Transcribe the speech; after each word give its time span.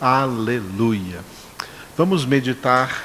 Aleluia. 0.00 1.20
Vamos 1.94 2.24
meditar, 2.24 3.04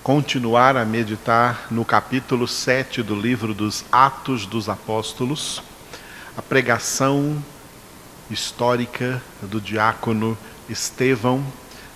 continuar 0.00 0.76
a 0.76 0.84
meditar 0.84 1.66
no 1.72 1.84
capítulo 1.84 2.46
7 2.46 3.02
do 3.02 3.16
livro 3.16 3.52
dos 3.52 3.84
Atos 3.90 4.46
dos 4.46 4.68
Apóstolos, 4.68 5.60
a 6.36 6.40
pregação 6.40 7.44
histórica 8.30 9.20
do 9.42 9.60
diácono 9.60 10.38
Estevão 10.68 11.44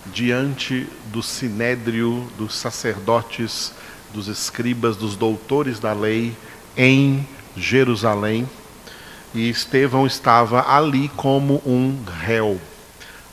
diante 0.07 0.89
do 1.13 1.23
sinédrio 1.23 2.29
dos 2.37 2.57
sacerdotes, 2.57 3.73
dos 4.13 4.27
escribas, 4.27 4.97
dos 4.97 5.15
doutores 5.15 5.79
da 5.79 5.93
lei 5.93 6.37
em 6.77 7.25
Jerusalém. 7.57 8.51
E 9.33 9.49
Estevão 9.49 10.05
estava 10.05 10.69
ali 10.69 11.09
como 11.11 11.63
um 11.65 12.03
réu. 12.05 12.61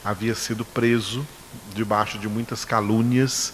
Havia 0.03 0.35
sido 0.35 0.65
preso 0.65 1.25
debaixo 1.73 2.17
de 2.17 2.27
muitas 2.27 2.65
calúnias 2.65 3.53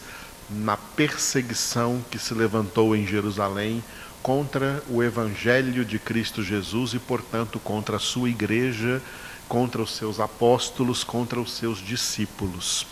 na 0.50 0.76
perseguição 0.76 2.04
que 2.10 2.18
se 2.18 2.34
levantou 2.34 2.96
em 2.96 3.06
Jerusalém 3.06 3.84
contra 4.24 4.84
o 4.90 5.04
evangelho 5.04 5.86
de 5.86 6.00
Cristo 6.00 6.44
Jesus 6.44 6.94
e, 6.94 7.00
portanto, 7.00 7.60
contra 7.60 7.98
a 7.98 8.00
sua 8.00 8.30
igreja, 8.30 9.02
contra 9.48 9.82
os 9.82 9.96
seus 9.96 10.20
apóstolos, 10.20 11.04
contra 11.04 11.40
os 11.40 11.54
seus 11.54 11.78
discípulos. 11.78 12.86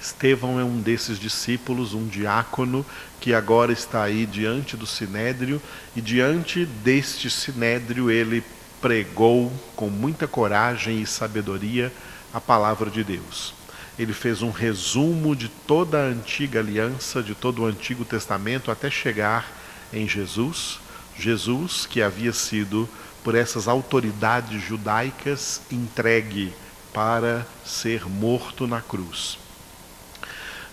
Estevão 0.00 0.58
é 0.58 0.64
um 0.64 0.80
desses 0.80 1.18
discípulos, 1.18 1.92
um 1.92 2.06
diácono, 2.06 2.86
que 3.20 3.34
agora 3.34 3.72
está 3.72 4.02
aí 4.02 4.24
diante 4.24 4.76
do 4.76 4.86
sinédrio, 4.86 5.60
e 5.94 6.00
diante 6.00 6.64
deste 6.64 7.28
sinédrio 7.28 8.10
ele 8.10 8.42
pregou 8.80 9.52
com 9.74 9.88
muita 9.88 10.26
coragem 10.26 11.00
e 11.00 11.06
sabedoria 11.06 11.92
a 12.36 12.40
palavra 12.40 12.90
de 12.90 13.02
Deus. 13.02 13.54
Ele 13.98 14.12
fez 14.12 14.42
um 14.42 14.50
resumo 14.50 15.34
de 15.34 15.48
toda 15.48 15.96
a 15.96 16.08
antiga 16.08 16.60
aliança, 16.60 17.22
de 17.22 17.34
todo 17.34 17.62
o 17.62 17.64
Antigo 17.64 18.04
Testamento, 18.04 18.70
até 18.70 18.90
chegar 18.90 19.50
em 19.90 20.06
Jesus. 20.06 20.78
Jesus, 21.18 21.86
que 21.86 22.02
havia 22.02 22.34
sido, 22.34 22.86
por 23.24 23.34
essas 23.34 23.66
autoridades 23.66 24.62
judaicas, 24.62 25.62
entregue 25.72 26.52
para 26.92 27.46
ser 27.64 28.06
morto 28.06 28.66
na 28.66 28.82
cruz. 28.82 29.38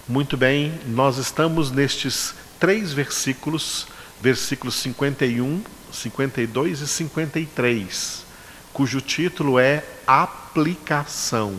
Muito 0.06 0.36
bem, 0.36 0.78
nós 0.88 1.18
estamos 1.18 1.72
nestes 1.72 2.36
três 2.60 2.92
versículos, 2.92 3.88
versículos 4.22 4.76
51, 4.76 5.64
52 5.94 6.82
e 6.82 6.88
53, 6.90 8.26
cujo 8.74 9.00
título 9.00 9.60
é 9.60 9.86
Aplicação. 10.08 11.56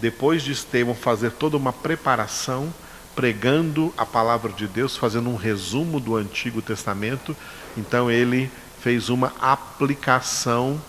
Depois 0.00 0.42
de 0.42 0.52
Estevão 0.52 0.94
fazer 0.94 1.32
toda 1.32 1.56
uma 1.56 1.72
preparação, 1.72 2.72
pregando 3.14 3.92
a 3.96 4.06
palavra 4.06 4.52
de 4.52 4.66
Deus, 4.66 4.96
fazendo 4.96 5.28
um 5.28 5.36
resumo 5.36 6.00
do 6.00 6.16
Antigo 6.16 6.62
Testamento, 6.62 7.36
então 7.76 8.10
ele 8.10 8.50
fez 8.80 9.08
uma 9.08 9.32
aplicação 9.40 10.80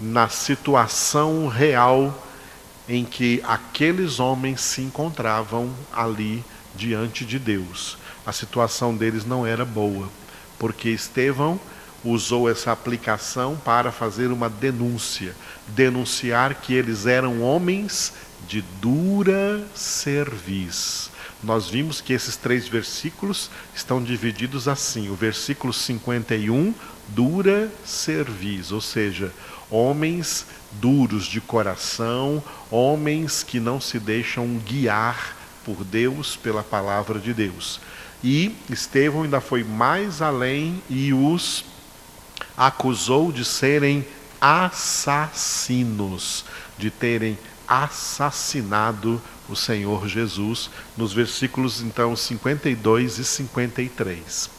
na 0.00 0.28
situação 0.28 1.48
real 1.48 2.26
em 2.88 3.04
que 3.04 3.42
aqueles 3.46 4.18
homens 4.18 4.60
se 4.60 4.80
encontravam 4.80 5.70
ali 5.92 6.44
diante 6.74 7.24
de 7.24 7.38
Deus. 7.38 7.98
A 8.24 8.32
situação 8.32 8.96
deles 8.96 9.24
não 9.24 9.46
era 9.46 9.64
boa, 9.64 10.08
porque 10.58 10.88
Estevão 10.88 11.60
usou 12.04 12.48
essa 12.48 12.72
aplicação 12.72 13.56
para 13.64 13.90
fazer 13.90 14.30
uma 14.30 14.48
denúncia, 14.48 15.34
denunciar 15.68 16.54
que 16.54 16.72
eles 16.72 17.06
eram 17.06 17.42
homens 17.42 18.12
de 18.46 18.62
dura 18.80 19.66
cerviz. 19.74 21.10
Nós 21.42 21.68
vimos 21.68 22.00
que 22.00 22.12
esses 22.12 22.36
três 22.36 22.66
versículos 22.66 23.50
estão 23.74 24.02
divididos 24.02 24.66
assim: 24.66 25.08
o 25.08 25.14
versículo 25.14 25.72
51, 25.72 26.74
dura 27.08 27.70
cerviz, 27.84 28.72
ou 28.72 28.80
seja, 28.80 29.32
homens 29.70 30.46
duros 30.72 31.26
de 31.26 31.40
coração, 31.40 32.42
homens 32.70 33.42
que 33.42 33.60
não 33.60 33.80
se 33.80 33.98
deixam 33.98 34.46
guiar 34.58 35.36
por 35.64 35.84
Deus, 35.84 36.36
pela 36.36 36.62
palavra 36.62 37.18
de 37.18 37.32
Deus. 37.32 37.80
E 38.22 38.56
Estevão 38.68 39.22
ainda 39.22 39.40
foi 39.40 39.62
mais 39.62 40.20
além 40.20 40.82
e 40.90 41.12
os 41.12 41.64
acusou 42.58 43.30
de 43.30 43.44
serem 43.44 44.04
assassinos, 44.40 46.44
de 46.76 46.90
terem 46.90 47.38
assassinado 47.68 49.22
o 49.48 49.54
Senhor 49.54 50.08
Jesus, 50.08 50.68
nos 50.96 51.12
versículos 51.12 51.80
então 51.80 52.16
52 52.16 53.18
e 53.18 53.24
53. 53.24 54.50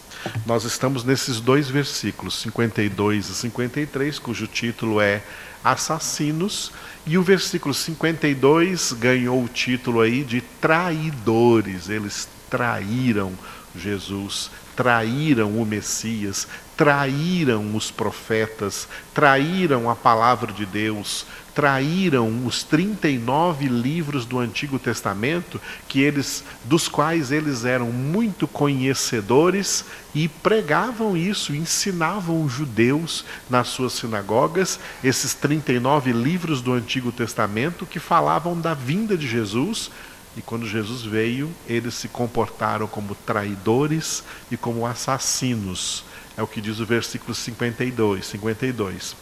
Nós 0.45 0.63
estamos 0.63 1.03
nesses 1.03 1.41
dois 1.41 1.69
versículos, 1.69 2.39
52 2.39 3.29
e 3.29 3.35
53, 3.35 4.19
cujo 4.19 4.47
título 4.47 5.01
é 5.01 5.21
Assassinos, 5.63 6.71
e 7.05 7.17
o 7.17 7.23
versículo 7.23 7.73
52 7.73 8.93
ganhou 8.93 9.43
o 9.43 9.47
título 9.47 10.01
aí 10.01 10.23
de 10.23 10.41
Traidores. 10.41 11.89
Eles 11.89 12.27
traíram 12.49 13.33
Jesus, 13.75 14.51
traíram 14.79 15.61
o 15.61 15.65
Messias, 15.65 16.47
traíram 16.77 17.75
os 17.75 17.91
profetas, 17.91 18.87
traíram 19.13 19.89
a 19.89 19.95
palavra 19.95 20.53
de 20.53 20.65
Deus, 20.65 21.25
traíram 21.53 22.45
os 22.45 22.63
39 22.63 23.67
livros 23.67 24.25
do 24.25 24.39
Antigo 24.39 24.79
Testamento, 24.79 25.59
que 25.89 25.99
eles 26.01 26.45
dos 26.63 26.87
quais 26.87 27.29
eles 27.29 27.65
eram 27.65 27.87
muito 27.87 28.47
conhecedores 28.47 29.83
e 30.15 30.29
pregavam 30.29 31.17
isso, 31.17 31.53
ensinavam 31.53 32.41
os 32.41 32.53
judeus 32.53 33.25
nas 33.49 33.67
suas 33.67 33.91
sinagogas, 33.91 34.79
esses 35.03 35.33
39 35.33 36.13
livros 36.13 36.61
do 36.61 36.71
Antigo 36.71 37.11
Testamento 37.11 37.85
que 37.85 37.99
falavam 37.99 38.57
da 38.57 38.73
vinda 38.73 39.17
de 39.17 39.27
Jesus, 39.27 39.91
e 40.39 40.41
quando 40.41 40.65
Jesus 40.65 41.01
veio, 41.01 41.51
eles 41.67 41.95
se 41.95 42.07
comportaram 42.07 42.87
como 42.87 43.13
traidores 43.13 44.23
e 44.49 44.55
como 44.55 44.85
assassinos. 44.85 46.05
É 46.37 46.41
o 46.41 46.47
que 46.47 46.61
diz 46.61 46.79
o 46.79 46.85
versículo 46.85 47.35
52, 47.35 48.25
52. 48.25 49.17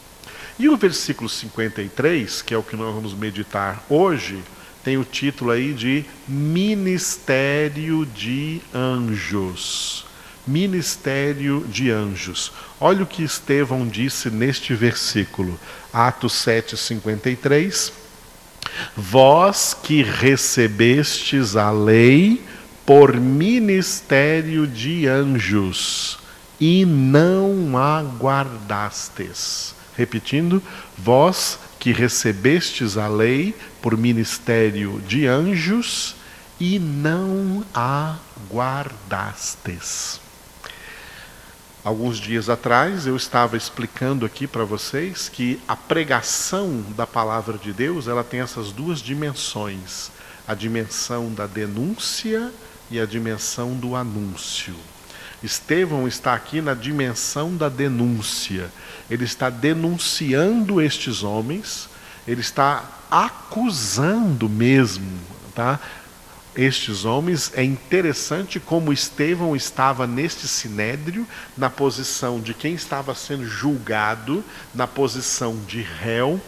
E 0.60 0.70
o 0.70 0.78
versículo 0.78 1.28
53, 1.28 2.44
que 2.44 2.54
é 2.54 2.58
o 2.58 2.62
que 2.62 2.76
nós 2.76 2.94
vamos 2.94 3.16
meditar 3.16 3.84
hoje, 3.90 4.44
tem 4.84 5.00
o 5.00 5.04
título 5.04 5.50
aí 5.50 5.74
de 5.74 6.06
Ministério 6.28 8.06
de 8.06 8.62
Anjos. 8.72 10.06
Ministério 10.46 11.66
de 11.68 11.90
Anjos. 11.90 12.52
Olha 12.80 13.02
o 13.02 13.08
que 13.08 13.24
Estevão 13.24 13.88
disse 13.88 14.30
neste 14.30 14.76
versículo, 14.76 15.60
Atos 15.92 16.34
7, 16.34 16.78
53. 16.78 18.06
Vós 18.96 19.74
que 19.74 20.04
recebestes 20.04 21.56
a 21.56 21.72
lei 21.72 22.42
por 22.86 23.16
ministério 23.16 24.66
de 24.68 25.08
anjos 25.08 26.20
e 26.60 26.86
não 26.86 27.78
aguardastes 27.78 29.76
Repetindo, 29.98 30.62
vós 30.96 31.58
que 31.80 31.92
recebestes 31.92 32.98
a 32.98 33.08
lei 33.08 33.56
por 33.82 33.98
ministério 33.98 35.02
de 35.08 35.26
anjos 35.26 36.16
e 36.60 36.78
não 36.78 37.66
a 37.74 38.18
guardastes. 38.48 40.22
Alguns 41.88 42.18
dias 42.18 42.50
atrás 42.50 43.08
eu 43.08 43.16
estava 43.16 43.56
explicando 43.56 44.26
aqui 44.26 44.46
para 44.46 44.66
vocês 44.66 45.30
que 45.30 45.58
a 45.66 45.74
pregação 45.74 46.84
da 46.98 47.08
palavra 47.08 47.58
de 47.58 47.72
Deus, 47.72 48.10
ela 48.10 48.26
tem 48.26 48.42
essas 48.42 48.74
duas 48.74 49.00
dimensões, 49.02 50.12
a 50.46 50.54
dimensão 50.54 51.34
da 51.34 51.48
denúncia 51.48 52.52
e 52.92 53.00
a 53.00 53.06
dimensão 53.06 53.74
do 53.74 53.96
anúncio. 53.96 54.76
Estevão 55.42 56.06
está 56.10 56.34
aqui 56.34 56.60
na 56.60 56.74
dimensão 56.74 57.56
da 57.56 57.70
denúncia. 57.70 58.70
Ele 59.10 59.24
está 59.24 59.50
denunciando 59.50 60.82
estes 60.82 61.24
homens, 61.24 61.88
ele 62.28 62.42
está 62.42 62.84
acusando 63.10 64.50
mesmo, 64.50 65.18
tá? 65.56 65.80
Estes 66.58 67.06
homens, 67.06 67.52
é 67.54 67.64
interessante 67.64 68.60
como 68.60 68.92
Estevão 68.92 69.56
estava 69.56 70.08
neste 70.08 70.48
sinédrio, 70.48 71.28
na 71.56 71.70
posição 71.70 72.40
de 72.40 72.52
quem 72.56 72.74
estava 72.74 73.14
sendo 73.14 73.46
julgado, 73.46 74.44
na 74.74 74.88
posição 74.88 75.56
de 75.68 75.84
réu, 75.84 76.42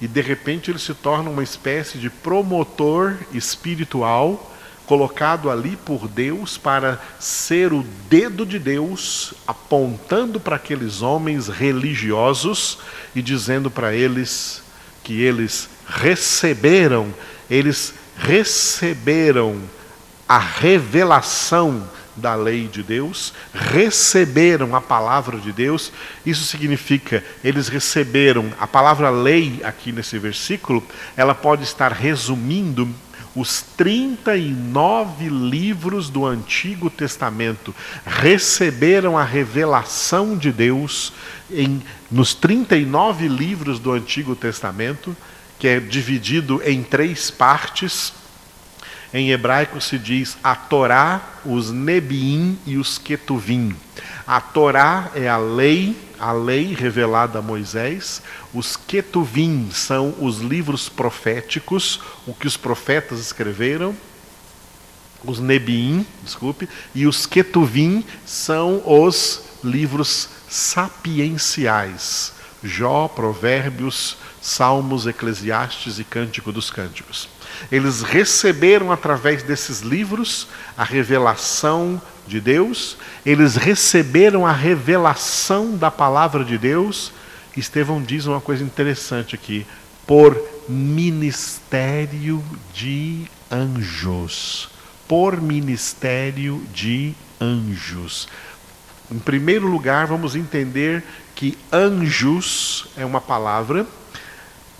e 0.00 0.06
de 0.06 0.20
repente 0.20 0.70
ele 0.70 0.78
se 0.78 0.94
torna 0.94 1.28
uma 1.28 1.42
espécie 1.42 1.98
de 1.98 2.08
promotor 2.08 3.16
espiritual 3.32 4.54
colocado 4.86 5.50
ali 5.50 5.76
por 5.76 6.06
Deus 6.06 6.56
para 6.56 7.00
ser 7.18 7.72
o 7.72 7.84
dedo 8.08 8.46
de 8.46 8.60
Deus 8.60 9.34
apontando 9.44 10.38
para 10.38 10.54
aqueles 10.54 11.02
homens 11.02 11.48
religiosos 11.48 12.78
e 13.12 13.20
dizendo 13.20 13.70
para 13.70 13.92
eles 13.92 14.62
que 15.02 15.20
eles 15.20 15.68
receberam 15.84 17.12
eles 17.50 17.90
receberam 17.90 18.07
a 20.28 20.38
revelação 20.38 21.88
da 22.16 22.34
lei 22.34 22.66
de 22.66 22.82
Deus, 22.82 23.32
receberam 23.54 24.74
a 24.74 24.80
palavra 24.80 25.38
de 25.38 25.52
Deus. 25.52 25.92
Isso 26.26 26.44
significa, 26.44 27.24
eles 27.42 27.68
receberam 27.68 28.52
a 28.58 28.66
palavra 28.66 29.08
lei 29.08 29.60
aqui 29.62 29.92
nesse 29.92 30.18
versículo, 30.18 30.82
ela 31.16 31.34
pode 31.34 31.62
estar 31.62 31.92
resumindo 31.92 32.88
os 33.36 33.62
39 33.76 35.28
livros 35.28 36.10
do 36.10 36.26
Antigo 36.26 36.90
Testamento 36.90 37.72
receberam 38.04 39.16
a 39.16 39.22
revelação 39.22 40.36
de 40.36 40.50
Deus 40.50 41.12
em, 41.48 41.80
nos 42.10 42.34
39 42.34 43.28
livros 43.28 43.78
do 43.78 43.92
Antigo 43.92 44.34
Testamento, 44.34 45.16
que 45.58 45.66
é 45.66 45.80
dividido 45.80 46.62
em 46.64 46.82
três 46.82 47.30
partes. 47.30 48.12
Em 49.12 49.30
hebraico 49.30 49.80
se 49.80 49.98
diz 49.98 50.36
a 50.44 50.54
Torá, 50.54 51.20
os 51.44 51.70
Nebiim 51.70 52.58
e 52.66 52.76
os 52.76 52.98
Ketuvim. 52.98 53.74
A 54.26 54.40
Torá 54.40 55.10
é 55.14 55.28
a 55.28 55.38
lei, 55.38 55.96
a 56.18 56.32
lei 56.32 56.74
revelada 56.74 57.38
a 57.38 57.42
Moisés. 57.42 58.20
Os 58.52 58.76
Ketuvim 58.76 59.70
são 59.72 60.14
os 60.20 60.38
livros 60.38 60.88
proféticos, 60.88 62.00
o 62.26 62.34
que 62.34 62.46
os 62.46 62.56
profetas 62.56 63.18
escreveram. 63.18 63.96
Os 65.24 65.40
Nebiim, 65.40 66.06
desculpe, 66.22 66.68
e 66.94 67.06
os 67.06 67.24
Ketuvim 67.24 68.04
são 68.26 68.82
os 68.84 69.42
livros 69.64 70.28
sapienciais. 70.48 72.32
Jó, 72.62 73.08
Provérbios, 73.08 74.16
Salmos, 74.40 75.06
Eclesiastes 75.06 75.98
e 75.98 76.04
Cântico 76.04 76.52
dos 76.52 76.70
Cânticos. 76.70 77.28
Eles 77.70 78.02
receberam 78.02 78.92
através 78.92 79.42
desses 79.42 79.80
livros 79.80 80.48
a 80.76 80.84
revelação 80.84 82.00
de 82.26 82.40
Deus, 82.40 82.96
eles 83.24 83.56
receberam 83.56 84.46
a 84.46 84.52
revelação 84.52 85.76
da 85.76 85.90
palavra 85.90 86.44
de 86.44 86.58
Deus. 86.58 87.12
Estevão 87.56 88.02
diz 88.02 88.26
uma 88.26 88.40
coisa 88.40 88.62
interessante 88.62 89.34
aqui: 89.34 89.66
por 90.06 90.40
ministério 90.68 92.44
de 92.72 93.24
anjos. 93.50 94.68
Por 95.08 95.40
ministério 95.40 96.62
de 96.72 97.14
anjos. 97.40 98.28
Em 99.10 99.18
primeiro 99.18 99.66
lugar, 99.66 100.06
vamos 100.06 100.36
entender 100.36 101.02
que 101.34 101.56
anjos 101.72 102.88
é 102.94 103.06
uma 103.06 103.22
palavra 103.22 103.86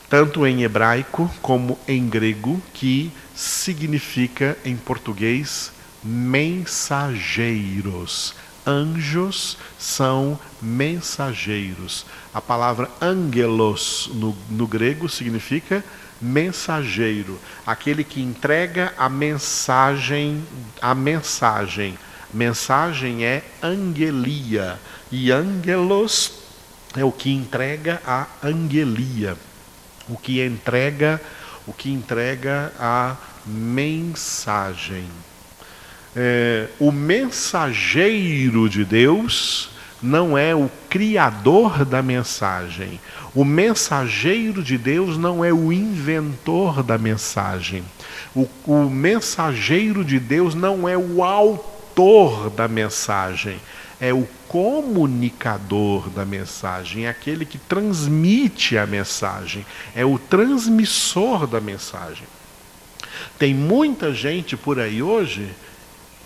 tanto 0.08 0.46
em 0.46 0.62
hebraico 0.62 1.28
como 1.42 1.78
em 1.86 2.08
grego, 2.08 2.62
que 2.72 3.12
significa 3.34 4.56
em 4.64 4.74
português 4.76 5.70
mensageiros. 6.02 8.34
Anjos 8.66 9.58
são 9.78 10.40
mensageiros. 10.60 12.06
A 12.32 12.40
palavra 12.40 12.90
angelos 13.00 14.10
no, 14.14 14.34
no 14.50 14.66
grego 14.66 15.08
significa 15.08 15.84
mensageiro, 16.20 17.38
aquele 17.64 18.02
que 18.02 18.20
entrega 18.20 18.92
a 18.98 19.08
mensagem, 19.08 20.44
a 20.80 20.92
mensagem. 20.94 21.96
Mensagem 22.34 23.24
é 23.24 23.44
angelia 23.62 24.78
e 25.10 25.32
angelos 25.32 26.32
é 26.96 27.04
o 27.04 27.12
que 27.12 27.30
entrega 27.30 28.02
a 28.04 28.26
angelia 28.42 29.36
o 30.08 30.16
que 30.16 30.44
entrega, 30.44 31.20
o 31.66 31.72
que 31.72 31.90
entrega 31.92 32.72
a 32.78 33.16
mensagem. 33.46 35.04
É, 36.16 36.68
o 36.78 36.90
mensageiro 36.90 38.68
de 38.68 38.84
Deus 38.84 39.70
não 40.02 40.38
é 40.38 40.54
o 40.54 40.70
criador 40.88 41.84
da 41.84 42.02
mensagem. 42.02 43.00
O 43.34 43.44
mensageiro 43.44 44.62
de 44.62 44.78
Deus 44.78 45.18
não 45.18 45.44
é 45.44 45.52
o 45.52 45.72
inventor 45.72 46.82
da 46.82 46.96
mensagem. 46.96 47.84
O, 48.34 48.48
o 48.64 48.88
mensageiro 48.88 50.04
de 50.04 50.18
Deus 50.18 50.54
não 50.54 50.88
é 50.88 50.96
o 50.96 51.22
autor 51.22 52.50
da 52.50 52.68
mensagem 52.68 53.58
é 54.00 54.12
o 54.12 54.26
comunicador 54.48 56.08
da 56.08 56.24
mensagem, 56.24 57.06
é 57.06 57.10
aquele 57.10 57.44
que 57.44 57.58
transmite 57.58 58.78
a 58.78 58.86
mensagem, 58.86 59.64
é 59.94 60.04
o 60.04 60.18
transmissor 60.18 61.46
da 61.46 61.60
mensagem. 61.60 62.26
Tem 63.38 63.54
muita 63.54 64.12
gente 64.12 64.56
por 64.56 64.80
aí 64.80 65.02
hoje 65.02 65.50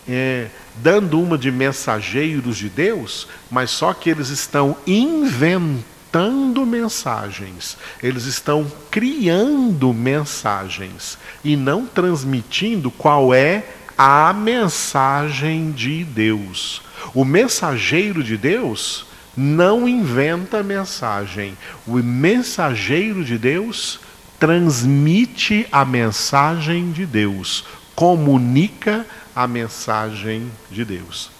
é, 0.07 0.47
dando 0.77 1.19
uma 1.19 1.37
de 1.37 1.51
mensageiros 1.51 2.57
de 2.57 2.69
Deus, 2.69 3.27
mas 3.51 3.69
só 3.69 3.93
que 3.93 4.09
eles 4.09 4.29
estão 4.29 4.75
inventando 4.87 6.65
mensagens, 6.65 7.77
eles 8.01 8.25
estão 8.25 8.71
criando 8.89 9.93
mensagens 9.93 11.17
e 11.43 11.55
não 11.55 11.85
transmitindo 11.85 12.89
qual 12.89 13.33
é 13.33 13.63
a 13.97 14.33
mensagem 14.33 15.71
de 15.71 16.03
Deus. 16.03 16.81
O 17.13 17.25
mensageiro 17.25 18.23
de 18.23 18.37
Deus 18.37 19.05
não 19.35 19.87
inventa 19.87 20.61
mensagem. 20.61 21.57
O 21.87 21.95
mensageiro 21.97 23.23
de 23.23 23.37
Deus 23.37 23.99
transmite 24.39 25.65
a 25.71 25.85
mensagem 25.85 26.91
de 26.91 27.05
Deus, 27.05 27.63
comunica 27.95 29.05
a 29.35 29.47
mensagem 29.47 30.51
de 30.69 30.83
Deus. 30.83 31.31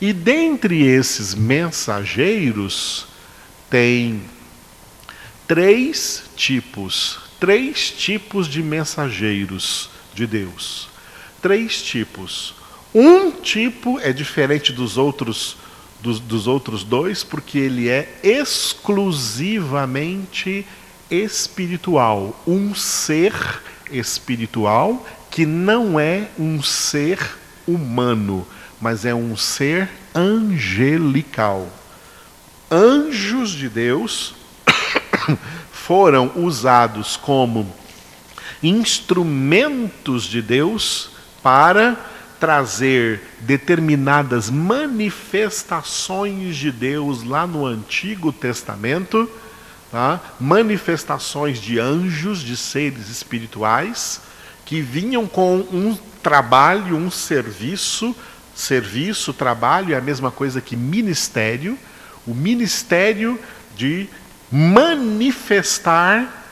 E 0.00 0.12
dentre 0.12 0.82
esses 0.82 1.34
mensageiros, 1.34 3.06
tem 3.70 4.22
três 5.46 6.24
tipos, 6.36 7.18
três 7.38 7.90
tipos 7.90 8.46
de 8.46 8.62
mensageiros 8.62 9.90
de 10.14 10.26
Deus. 10.26 10.88
Três 11.40 11.82
tipos. 11.82 12.54
Um 12.94 13.30
tipo 13.30 13.98
é 14.00 14.12
diferente 14.12 14.72
dos 14.72 14.98
outros 14.98 15.56
dos, 16.02 16.20
dos 16.20 16.46
outros 16.46 16.84
dois 16.84 17.24
porque 17.24 17.58
ele 17.58 17.88
é 17.88 18.20
exclusivamente 18.22 20.66
espiritual, 21.10 22.38
um 22.46 22.74
ser 22.74 23.32
espiritual 23.90 25.06
que 25.30 25.46
não 25.46 25.98
é 26.00 26.28
um 26.38 26.62
ser 26.62 27.18
humano, 27.66 28.46
mas 28.80 29.04
é 29.04 29.14
um 29.14 29.36
ser 29.36 29.90
angelical. 30.14 31.68
Anjos 32.70 33.50
de 33.50 33.68
Deus 33.68 34.34
foram 35.70 36.32
usados 36.36 37.16
como 37.16 37.70
instrumentos 38.62 40.22
de 40.24 40.40
Deus 40.42 41.10
para 41.42 41.98
trazer 42.42 43.22
determinadas 43.38 44.50
manifestações 44.50 46.56
de 46.56 46.72
Deus 46.72 47.22
lá 47.22 47.46
no 47.46 47.64
Antigo 47.64 48.32
Testamento, 48.32 49.30
tá? 49.92 50.20
manifestações 50.40 51.60
de 51.60 51.78
anjos, 51.78 52.40
de 52.40 52.56
seres 52.56 53.08
espirituais, 53.08 54.20
que 54.64 54.80
vinham 54.80 55.28
com 55.28 55.58
um 55.58 55.96
trabalho, 56.20 56.96
um 56.96 57.12
serviço. 57.12 58.12
Serviço, 58.56 59.32
trabalho 59.32 59.94
é 59.94 59.96
a 59.96 60.00
mesma 60.00 60.32
coisa 60.32 60.60
que 60.60 60.74
ministério. 60.74 61.78
O 62.26 62.34
ministério 62.34 63.38
de 63.76 64.08
manifestar 64.50 66.44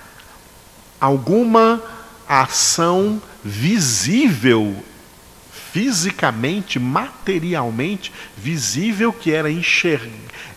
alguma 1.00 1.82
ação 2.28 3.20
visível 3.44 4.85
fisicamente, 5.72 6.78
materialmente 6.78 8.12
visível 8.36 9.12
que 9.12 9.32
era 9.32 9.50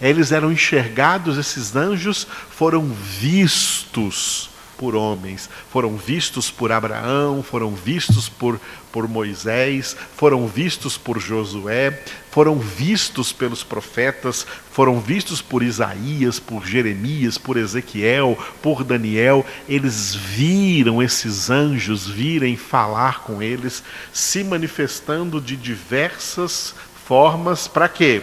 eles 0.01 0.31
eram 0.31 0.51
enxergados, 0.51 1.37
esses 1.37 1.75
anjos 1.75 2.27
foram 2.49 2.87
vistos 3.19 4.52
por 4.83 4.97
homens, 4.97 5.49
foram 5.71 5.95
vistos 5.95 6.51
por 6.51 6.69
Abraão, 6.69 7.41
foram 7.41 7.73
vistos 7.73 8.27
por, 8.27 8.59
por 8.91 9.07
Moisés, 9.07 9.95
foram 10.17 10.45
vistos 10.45 10.97
por 10.97 11.21
Josué, 11.21 12.03
foram 12.29 12.59
vistos 12.59 13.31
pelos 13.31 13.63
profetas, 13.63 14.45
foram 14.73 14.99
vistos 14.99 15.41
por 15.41 15.63
Isaías, 15.63 16.37
por 16.37 16.65
Jeremias, 16.67 17.37
por 17.37 17.55
Ezequiel, 17.55 18.37
por 18.61 18.83
Daniel. 18.83 19.45
Eles 19.69 20.13
viram 20.13 21.01
esses 21.01 21.49
anjos 21.49 22.05
virem 22.05 22.57
falar 22.57 23.21
com 23.23 23.41
eles, 23.41 23.81
se 24.11 24.43
manifestando 24.43 25.39
de 25.39 25.55
diversas 25.55 26.75
formas, 27.05 27.69
para 27.69 27.87
quê? 27.87 28.21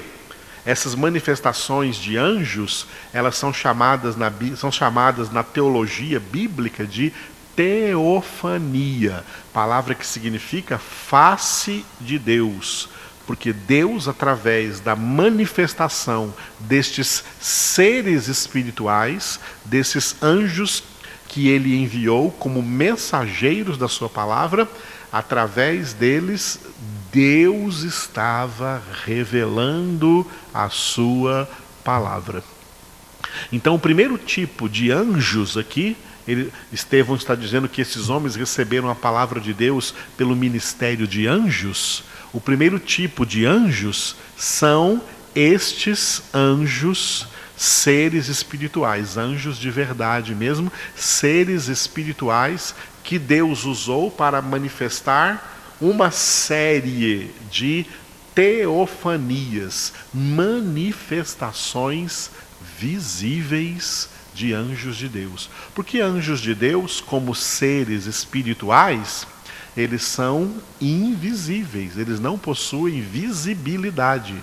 Essas 0.65 0.95
manifestações 0.95 1.97
de 1.97 2.17
anjos, 2.17 2.87
elas 3.13 3.37
são 3.37 3.53
chamadas 3.53 4.17
na, 4.17 4.31
são 4.57 4.71
chamadas 4.71 5.31
na 5.31 5.43
teologia 5.43 6.21
bíblica 6.21 6.87
de 6.87 7.13
teofania, 7.57 9.25
palavra 9.53 9.95
que 9.95 10.07
significa 10.07 10.79
face 10.79 11.85
de 12.01 12.19
Deus 12.19 12.89
porque 13.31 13.53
Deus, 13.53 14.09
através 14.09 14.81
da 14.81 14.97
manifestação 14.97 16.35
destes 16.59 17.23
seres 17.41 18.27
espirituais, 18.27 19.39
desses 19.65 20.21
anjos 20.21 20.83
que 21.29 21.49
ele 21.49 21.77
enviou 21.77 22.33
como 22.33 22.61
mensageiros 22.61 23.79
da 23.79 23.87
sua 23.87 24.09
palavra, 24.09 24.69
através 25.13 25.93
deles, 25.93 26.59
Deus 27.13 27.83
estava 27.83 28.83
revelando 29.05 30.27
a 30.55 30.69
sua 30.69 31.49
palavra. 31.83 32.43
Então, 33.53 33.75
o 33.75 33.79
primeiro 33.79 34.17
tipo 34.19 34.69
de 34.69 34.91
anjos 34.91 35.57
aqui, 35.57 35.97
ele, 36.27 36.53
Estevão 36.73 37.17
está 37.17 37.35
dizendo 37.35 37.69
que 37.69 37.81
esses 37.81 38.09
homens 38.09 38.37
receberam 38.37 38.89
a 38.89 38.95
palavra 38.95 39.41
de 39.41 39.53
Deus 39.53 39.95
pelo 40.17 40.37
ministério 40.37 41.07
de 41.07 41.27
anjos. 41.27 42.05
O 42.33 42.41
primeiro 42.41 42.79
tipo 42.79 43.27
de 43.27 43.45
anjos 43.45 44.17
são 44.37 45.03
estes 45.35 46.23
anjos, 46.33 47.27
seres 47.57 48.29
espirituais, 48.29 49.17
anjos 49.17 49.59
de 49.59 49.71
verdade 49.71 50.35
mesmo, 50.35 50.73
seres 50.95 51.69
espirituais 51.69 52.75
que 53.03 53.19
Deus 53.19 53.65
usou 53.65 54.11
para 54.11 54.41
manifestar 54.41 55.60
uma 55.81 56.11
série 56.11 57.31
de 57.51 57.87
teofanias, 58.35 59.93
manifestações 60.13 62.31
visíveis 62.79 64.11
de 64.35 64.53
anjos 64.53 64.97
de 64.97 65.09
Deus. 65.09 65.49
Porque 65.75 66.01
anjos 66.01 66.41
de 66.41 66.55
Deus, 66.55 67.01
como 67.01 67.35
seres 67.35 68.05
espirituais, 68.07 69.27
eles 69.77 70.03
são 70.03 70.55
invisíveis, 70.81 71.97
eles 71.97 72.21
não 72.21 72.39
possuem 72.39 73.01
visibilidade. 73.01 74.35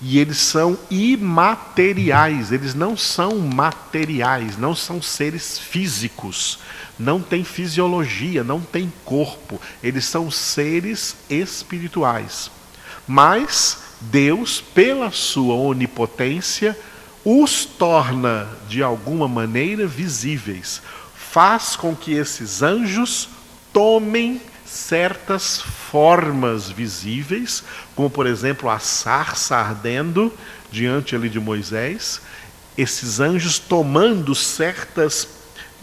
E 0.00 0.18
eles 0.18 0.38
são 0.38 0.78
imateriais, 0.90 2.52
eles 2.52 2.74
não 2.74 2.96
são 2.96 3.38
materiais, 3.38 4.58
não 4.58 4.74
são 4.74 5.00
seres 5.00 5.58
físicos, 5.58 6.58
não 6.98 7.20
têm 7.20 7.42
fisiologia, 7.44 8.44
não 8.44 8.60
têm 8.60 8.92
corpo, 9.04 9.60
eles 9.82 10.04
são 10.04 10.30
seres 10.30 11.16
espirituais. 11.30 12.50
Mas 13.08 13.78
Deus, 14.00 14.60
pela 14.60 15.10
sua 15.10 15.54
onipotência, 15.54 16.78
os 17.24 17.64
torna 17.64 18.48
de 18.68 18.82
alguma 18.82 19.26
maneira 19.26 19.86
visíveis, 19.86 20.82
faz 21.14 21.74
com 21.74 21.96
que 21.96 22.12
esses 22.12 22.62
anjos 22.62 23.28
tomem 23.72 24.40
certas 24.76 25.60
formas 25.60 26.68
visíveis, 26.68 27.64
como 27.94 28.10
por 28.10 28.26
exemplo 28.26 28.68
a 28.70 28.78
sarça 28.78 29.56
ardendo 29.56 30.32
diante 30.70 31.16
ali 31.16 31.28
de 31.28 31.40
Moisés, 31.40 32.20
esses 32.76 33.20
anjos 33.20 33.58
tomando 33.58 34.34
certas 34.34 35.28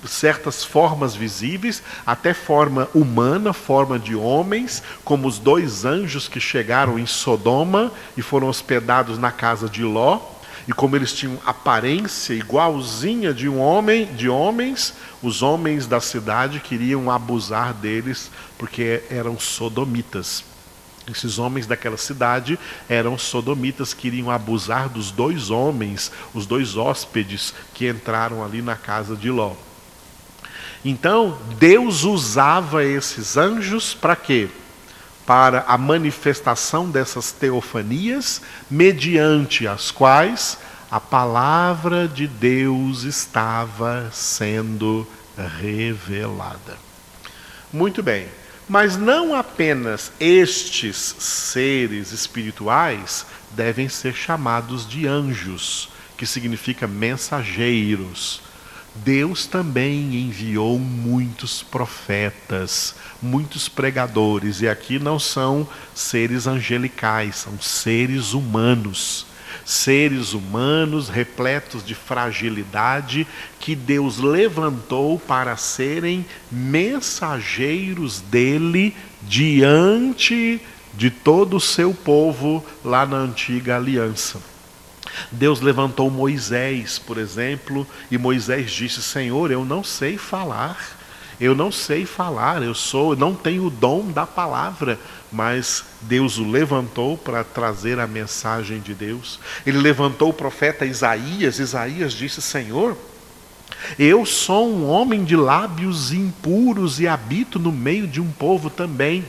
certas 0.05 0.65
formas 0.65 1.15
visíveis, 1.15 1.81
até 2.05 2.33
forma 2.33 2.89
humana, 2.93 3.53
forma 3.53 3.97
de 3.97 4.13
homens, 4.13 4.83
como 5.03 5.29
os 5.29 5.39
dois 5.39 5.85
anjos 5.85 6.27
que 6.27 6.41
chegaram 6.41 6.99
em 6.99 7.05
Sodoma 7.05 7.89
e 8.17 8.21
foram 8.21 8.49
hospedados 8.49 9.17
na 9.17 9.31
casa 9.31 9.69
de 9.69 9.81
Ló 9.81 10.32
e 10.67 10.71
como 10.73 10.95
eles 10.95 11.13
tinham 11.13 11.37
aparência 11.45 12.33
igualzinha 12.33 13.33
de 13.33 13.49
um 13.49 13.59
homem, 13.59 14.05
de 14.15 14.29
homens, 14.29 14.93
os 15.21 15.41
homens 15.41 15.85
da 15.87 15.99
cidade 15.99 16.59
queriam 16.59 17.11
abusar 17.11 17.73
deles 17.73 18.31
porque 18.57 19.03
eram 19.09 19.39
sodomitas. 19.39 20.43
Esses 21.09 21.37
homens 21.37 21.67
daquela 21.67 21.97
cidade 21.97 22.57
eram 22.87 23.17
sodomitas, 23.17 23.93
queriam 23.93 24.31
abusar 24.31 24.87
dos 24.87 25.11
dois 25.11 25.49
homens, 25.49 26.11
os 26.33 26.45
dois 26.45 26.77
hóspedes 26.77 27.53
que 27.73 27.89
entraram 27.89 28.43
ali 28.43 28.61
na 28.61 28.75
casa 28.75 29.15
de 29.15 29.29
Ló. 29.29 29.53
Então, 30.85 31.37
Deus 31.59 32.03
usava 32.03 32.85
esses 32.85 33.35
anjos 33.35 33.93
para 33.93 34.15
quê? 34.15 34.49
Para 35.25 35.63
a 35.67 35.77
manifestação 35.77 36.89
dessas 36.89 37.31
teofanias, 37.31 38.41
mediante 38.69 39.67
as 39.67 39.89
quais 39.89 40.57
a 40.91 40.99
palavra 40.99 42.07
de 42.07 42.27
Deus 42.27 43.01
estava 43.01 44.09
sendo 44.11 45.07
revelada. 45.59 46.77
Muito 47.71 48.03
bem, 48.03 48.27
mas 48.69 48.95
não 48.95 49.33
apenas 49.33 50.11
estes 50.19 51.15
seres 51.17 52.11
espirituais 52.11 53.25
devem 53.49 53.89
ser 53.89 54.13
chamados 54.13 54.87
de 54.87 55.07
anjos, 55.07 55.89
que 56.15 56.27
significa 56.27 56.85
mensageiros. 56.85 58.42
Deus 58.95 59.47
também 59.47 60.15
enviou 60.15 60.77
muitos 60.77 61.63
profetas, 61.63 62.95
muitos 63.21 63.67
pregadores, 63.67 64.61
e 64.61 64.67
aqui 64.67 64.99
não 64.99 65.17
são 65.17 65.67
seres 65.95 66.45
angelicais, 66.45 67.37
são 67.37 67.59
seres 67.59 68.33
humanos. 68.33 69.25
Seres 69.65 70.33
humanos 70.33 71.09
repletos 71.09 71.85
de 71.85 71.93
fragilidade 71.93 73.25
que 73.59 73.75
Deus 73.75 74.17
levantou 74.17 75.19
para 75.19 75.55
serem 75.55 76.25
mensageiros 76.51 78.19
dele 78.19 78.95
diante 79.21 80.59
de 80.93 81.09
todo 81.09 81.57
o 81.57 81.61
seu 81.61 81.93
povo 81.93 82.65
lá 82.83 83.05
na 83.05 83.17
antiga 83.17 83.77
aliança. 83.77 84.52
Deus 85.31 85.61
levantou 85.61 86.09
Moisés, 86.09 86.99
por 86.99 87.17
exemplo, 87.17 87.87
e 88.09 88.17
Moisés 88.17 88.71
disse: 88.71 89.01
Senhor, 89.01 89.51
eu 89.51 89.63
não 89.65 89.83
sei 89.83 90.17
falar. 90.17 91.03
Eu 91.39 91.55
não 91.55 91.71
sei 91.71 92.05
falar, 92.05 92.61
eu 92.61 92.75
sou, 92.75 93.15
não 93.15 93.33
tenho 93.33 93.65
o 93.65 93.69
dom 93.69 94.11
da 94.11 94.25
palavra, 94.25 94.99
mas 95.31 95.83
Deus 96.01 96.37
o 96.37 96.47
levantou 96.47 97.17
para 97.17 97.43
trazer 97.43 97.99
a 97.99 98.05
mensagem 98.05 98.79
de 98.79 98.93
Deus. 98.93 99.39
Ele 99.65 99.79
levantou 99.79 100.29
o 100.29 100.33
profeta 100.33 100.85
Isaías. 100.85 101.59
Isaías 101.59 102.13
disse: 102.13 102.41
Senhor, 102.41 102.95
eu 103.97 104.25
sou 104.25 104.69
um 104.69 104.87
homem 104.87 105.23
de 105.23 105.35
lábios 105.35 106.13
impuros 106.13 106.99
e 106.99 107.07
habito 107.07 107.59
no 107.59 107.71
meio 107.71 108.07
de 108.07 108.21
um 108.21 108.31
povo 108.31 108.69
também 108.69 109.25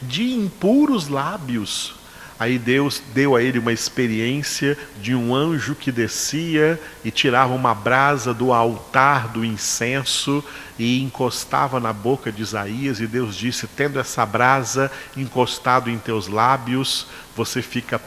de 0.00 0.32
impuros 0.32 1.08
lábios. 1.08 1.97
Aí 2.38 2.56
Deus 2.56 3.02
deu 3.12 3.34
a 3.34 3.42
ele 3.42 3.58
uma 3.58 3.72
experiência 3.72 4.78
de 5.02 5.12
um 5.12 5.34
anjo 5.34 5.74
que 5.74 5.90
descia 5.90 6.80
e 7.04 7.10
tirava 7.10 7.52
uma 7.52 7.74
brasa 7.74 8.32
do 8.32 8.52
altar 8.52 9.28
do 9.28 9.44
incenso 9.44 10.44
e 10.78 11.02
encostava 11.02 11.80
na 11.80 11.92
boca 11.92 12.30
de 12.30 12.42
Isaías, 12.42 13.00
e 13.00 13.06
Deus 13.08 13.34
disse: 13.34 13.66
Tendo 13.66 13.98
essa 13.98 14.24
brasa 14.24 14.90
encostado 15.16 15.90
em 15.90 15.98
teus 15.98 16.28
lábios, 16.28 17.08
você 17.34 17.60
fica 17.60 18.00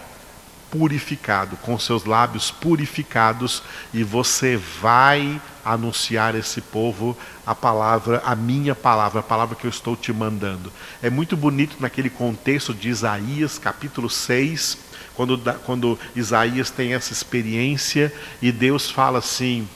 purificado, 0.71 1.57
com 1.57 1.77
seus 1.77 2.05
lábios 2.05 2.49
purificados, 2.49 3.61
e 3.93 4.03
você 4.03 4.55
vai 4.55 5.39
anunciar 5.63 6.33
a 6.33 6.39
esse 6.39 6.61
povo 6.61 7.15
a 7.45 7.53
palavra, 7.53 8.21
a 8.25 8.35
minha 8.35 8.73
palavra, 8.73 9.19
a 9.19 9.23
palavra 9.23 9.55
que 9.55 9.65
eu 9.65 9.69
estou 9.69 9.95
te 9.95 10.11
mandando. 10.13 10.71
É 11.03 11.09
muito 11.09 11.35
bonito 11.35 11.75
naquele 11.79 12.09
contexto 12.09 12.73
de 12.73 12.89
Isaías, 12.89 13.59
capítulo 13.59 14.09
6, 14.09 14.77
quando, 15.13 15.37
quando 15.65 15.99
Isaías 16.15 16.71
tem 16.71 16.93
essa 16.93 17.11
experiência 17.11 18.11
e 18.41 18.51
Deus 18.51 18.89
fala 18.89 19.19
assim: 19.19 19.67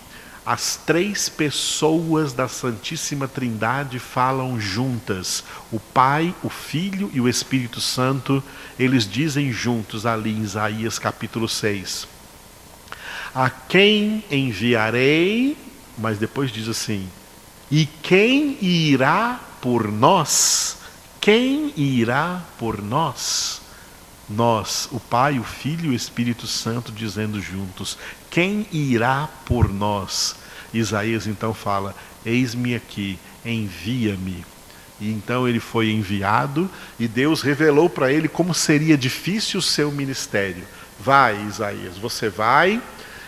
as 0.46 0.76
três 0.86 1.28
pessoas 1.28 2.32
da 2.32 2.48
Santíssima 2.48 3.28
Trindade 3.28 3.98
falam 3.98 4.60
juntas. 4.60 5.44
O 5.72 5.80
Pai, 5.80 6.36
o 6.44 6.50
Filho 6.50 7.10
e 7.14 7.20
o 7.20 7.28
Espírito 7.28 7.82
Santo, 7.82 8.44
eles 8.78 9.10
dizem 9.10 9.52
juntos 9.52 10.06
ali 10.06 10.32
em 10.32 10.44
Isaías 10.44 11.00
capítulo 11.00 11.50
6. 11.50 12.08
A 13.34 13.50
quem 13.50 14.24
enviarei, 14.30 15.58
mas 15.98 16.20
depois 16.20 16.52
diz 16.52 16.70
assim: 16.70 17.10
E 17.72 17.88
quem 17.88 18.58
irá 18.62 19.40
por 19.60 19.92
nós? 19.92 20.78
Quem 21.20 21.74
irá 21.76 22.44
por 22.60 22.84
nós? 22.84 23.62
Nós, 24.30 24.88
o 24.92 25.00
Pai, 25.00 25.40
o 25.40 25.44
Filho 25.44 25.86
e 25.86 25.90
o 25.90 25.94
Espírito 25.94 26.46
Santo 26.46 26.92
dizendo 26.92 27.42
juntos: 27.42 27.98
Quem 28.36 28.68
irá 28.70 29.30
por 29.46 29.72
nós? 29.72 30.36
Isaías 30.74 31.26
então 31.26 31.54
fala: 31.54 31.96
Eis-me 32.26 32.76
aqui, 32.76 33.18
envia-me. 33.46 34.44
E 35.00 35.10
então 35.10 35.48
ele 35.48 35.62
foi 35.62 35.90
enviado 35.90 36.70
e 37.00 37.08
Deus 37.08 37.42
revelou 37.42 37.90
para 37.90 38.12
ele 38.12 38.28
como 38.28 38.54
seria 38.54 38.98
difícil 38.98 39.62
o 39.62 39.64
seu 39.64 39.90
ministério. 39.90 40.66
Vai, 41.00 41.42
Isaías, 41.48 41.98
você 41.98 42.28
vai 42.28 42.82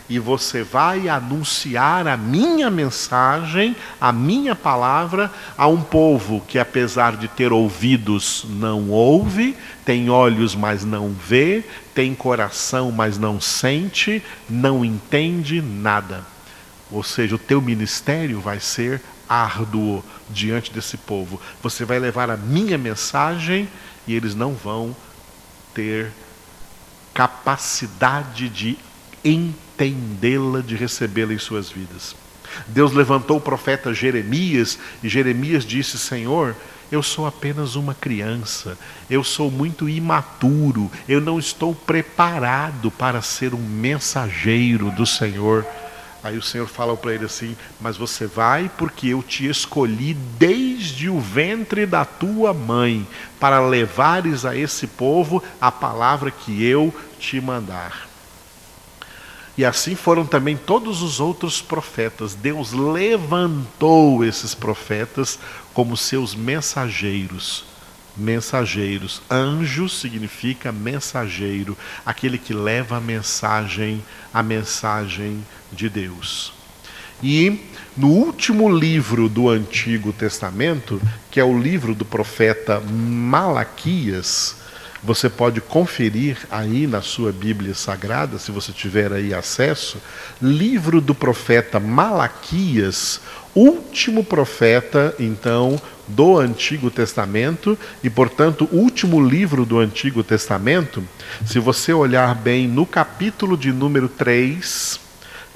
e 0.09 0.19
você 0.19 0.63
vai 0.63 1.09
anunciar 1.09 2.07
a 2.07 2.15
minha 2.15 2.71
mensagem, 2.71 3.75
a 3.99 4.11
minha 4.11 4.55
palavra 4.55 5.31
a 5.57 5.67
um 5.67 5.81
povo 5.81 6.41
que, 6.47 6.57
apesar 6.57 7.17
de 7.17 7.27
ter 7.27 7.51
ouvidos, 7.51 8.45
não 8.47 8.89
ouve, 8.89 9.55
tem 9.83 10.09
olhos, 10.09 10.55
mas 10.55 10.85
não 10.85 11.09
vê, 11.09 11.63
tem 11.93 12.15
coração, 12.15 12.91
mas 12.91 13.17
não 13.17 13.41
sente, 13.41 14.23
não 14.49 14.85
entende 14.85 15.61
nada. 15.61 16.23
Ou 16.89 17.03
seja, 17.03 17.35
o 17.35 17.39
teu 17.39 17.61
ministério 17.61 18.39
vai 18.39 18.61
ser 18.61 19.01
árduo 19.27 20.01
diante 20.29 20.71
desse 20.71 20.95
povo. 20.95 21.41
Você 21.61 21.83
vai 21.83 21.99
levar 21.99 22.29
a 22.29 22.37
minha 22.37 22.77
mensagem 22.77 23.67
e 24.07 24.15
eles 24.15 24.33
não 24.33 24.53
vão 24.53 24.95
ter 25.73 26.11
capacidade 27.13 28.47
de 28.47 28.77
entendê-la, 29.77 30.62
de 30.62 30.75
recebê-la 30.75 31.34
em 31.34 31.38
suas 31.38 31.69
vidas. 31.69 32.15
Deus 32.67 32.91
levantou 32.91 33.38
o 33.38 33.41
profeta 33.41 33.93
Jeremias 33.93 34.79
e 35.03 35.10
Jeremias 35.10 35.63
disse: 35.63 35.98
Senhor, 35.98 36.55
eu 36.91 37.03
sou 37.03 37.27
apenas 37.27 37.75
uma 37.75 37.93
criança, 37.93 38.77
eu 39.10 39.24
sou 39.24 39.51
muito 39.51 39.88
imaturo, 39.88 40.89
eu 41.07 41.22
não 41.22 41.38
estou 41.38 41.75
preparado 41.75 42.89
para 42.89 43.22
ser 43.22 43.53
um 43.53 43.60
mensageiro 43.60 44.89
do 44.91 45.05
Senhor. 45.05 45.65
Aí 46.24 46.38
o 46.38 46.41
Senhor 46.41 46.67
fala 46.67 46.96
para 46.98 47.13
ele 47.13 47.25
assim: 47.25 47.55
Mas 47.79 47.96
você 47.96 48.25
vai 48.25 48.72
porque 48.77 49.10
eu 49.10 49.22
te 49.22 49.48
escolhi 49.48 50.13
desde 50.13 51.10
o 51.10 51.19
ventre 51.19 51.86
da 51.86 52.03
tua 52.05 52.53
mãe, 52.53 53.05
para 53.39 53.60
levares 53.60 54.46
a 54.46 54.55
esse 54.55 54.88
povo 54.88 55.43
a 55.62 55.72
palavra 55.72 56.31
que 56.31 56.63
eu 56.63 56.93
te 57.19 57.39
mandar. 57.39 58.06
E 59.57 59.65
assim 59.65 59.95
foram 59.95 60.25
também 60.25 60.55
todos 60.55 61.01
os 61.01 61.19
outros 61.19 61.61
profetas. 61.61 62.35
Deus 62.35 62.73
levantou 62.73 64.23
esses 64.23 64.53
profetas 64.53 65.39
como 65.73 65.97
seus 65.97 66.35
mensageiros. 66.35 67.65
Mensageiros. 68.15 69.21
Anjo 69.29 69.89
significa 69.89 70.71
mensageiro, 70.71 71.75
aquele 72.05 72.37
que 72.37 72.53
leva 72.53 72.97
a 72.97 73.01
mensagem, 73.01 74.03
a 74.31 74.43
mensagem 74.43 75.43
de 75.71 75.89
Deus. 75.89 76.53
E 77.21 77.61
no 77.95 78.09
último 78.09 78.69
livro 78.69 79.27
do 79.27 79.49
Antigo 79.49 80.13
Testamento, 80.13 81.01
que 81.31 81.39
é 81.39 81.43
o 81.43 81.59
livro 81.59 81.95
do 81.95 82.05
profeta 82.05 82.79
Malaquias, 82.79 84.55
você 85.04 85.30
pode 85.30 85.62
conferir 85.62 86.38
aí 86.50 86.88
na 86.88 87.01
sua 87.01 87.32
Bíblia 87.32 87.74
Sagrada, 87.74 88.38
se 88.38 88.51
você 88.51 88.72
tiver 88.72 89.13
aí 89.13 89.34
acesso, 89.34 89.98
livro 90.42 91.00
do 91.00 91.13
profeta 91.13 91.80
Malaquias, 91.80 93.22
último 93.56 94.24
profeta, 94.24 95.16
então, 95.20 95.80
do 96.08 96.38
Antigo 96.38 96.89
Testamento 96.89 97.77
e, 98.04 98.10
portanto, 98.10 98.68
último 98.72 99.24
livro 99.24 99.66
do 99.66 99.80
Antigo 99.80 100.24
Testamento. 100.24 101.04
Se 101.46 101.60
você 101.60 101.92
olhar 101.94 102.34
bem 102.36 102.68
no 102.68 102.86
capítulo 102.86 103.58
de 103.58 103.72
número 103.72 104.08
3, 104.08 105.00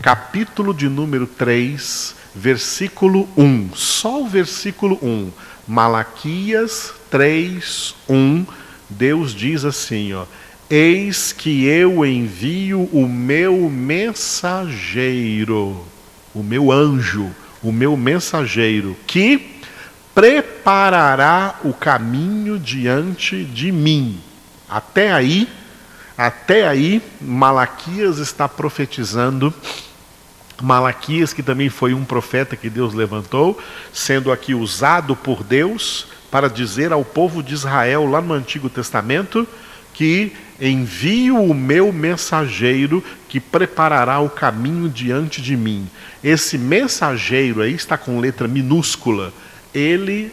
capítulo 0.02 0.74
de 0.74 0.90
número 0.90 1.26
3, 1.26 2.16
versículo 2.36 3.30
1, 3.38 3.72
só 3.76 4.22
o 4.22 4.28
versículo 4.28 4.98
1, 5.02 5.32
Malaquias 5.68 6.94
3, 7.10 7.96
1 8.10 8.46
Deus 8.92 9.34
diz 9.34 9.66
assim, 9.66 10.14
ó: 10.14 10.26
Eis 10.70 11.34
que 11.34 11.66
eu 11.66 12.06
envio 12.06 12.88
o 12.92 13.08
meu 13.08 13.68
mensageiro, 13.70 15.84
o 16.34 16.42
meu 16.44 16.72
anjo, 16.72 17.32
o 17.64 17.72
meu 17.72 17.98
mensageiro, 17.98 18.96
que 19.08 19.60
preparará 20.14 21.60
o 21.64 21.74
caminho 21.74 22.60
diante 22.60 23.46
de 23.46 23.72
mim. 23.72 24.20
Até 24.70 25.12
aí, 25.12 25.48
até 26.18 26.68
aí, 26.68 27.01
Malaquias 27.20 28.18
está 28.18 28.48
profetizando. 28.48 29.54
Malaquias, 30.62 31.34
que 31.34 31.42
também 31.42 31.70
foi 31.70 31.94
um 31.94 32.06
profeta 32.06 32.56
que 32.56 32.70
Deus 32.70 32.94
levantou, 32.94 33.60
sendo 33.92 34.32
aqui 34.32 34.54
usado 34.54 35.16
por 35.16 35.44
Deus 35.44 36.08
para 36.31 36.50
dizer 36.50 36.91
ao 36.94 37.03
povo 37.05 37.44
de 37.44 37.53
Israel, 37.53 38.05
lá 38.05 38.22
no 38.22 38.33
Antigo 38.33 38.70
Testamento, 38.70 39.46
que 39.94 40.31
envio 40.59 41.44
o 41.44 41.53
meu 41.53 41.91
mensageiro 41.91 43.03
que 43.27 43.39
preparará 43.39 44.20
o 44.20 44.29
caminho 44.29 44.87
diante 44.87 45.41
de 45.41 45.57
mim. 45.57 45.87
Esse 46.24 46.57
mensageiro 46.57 47.61
aí 47.61 47.74
está 47.74 47.98
com 47.98 48.20
letra 48.20 48.48
minúscula. 48.48 49.33
Ele 49.74 50.31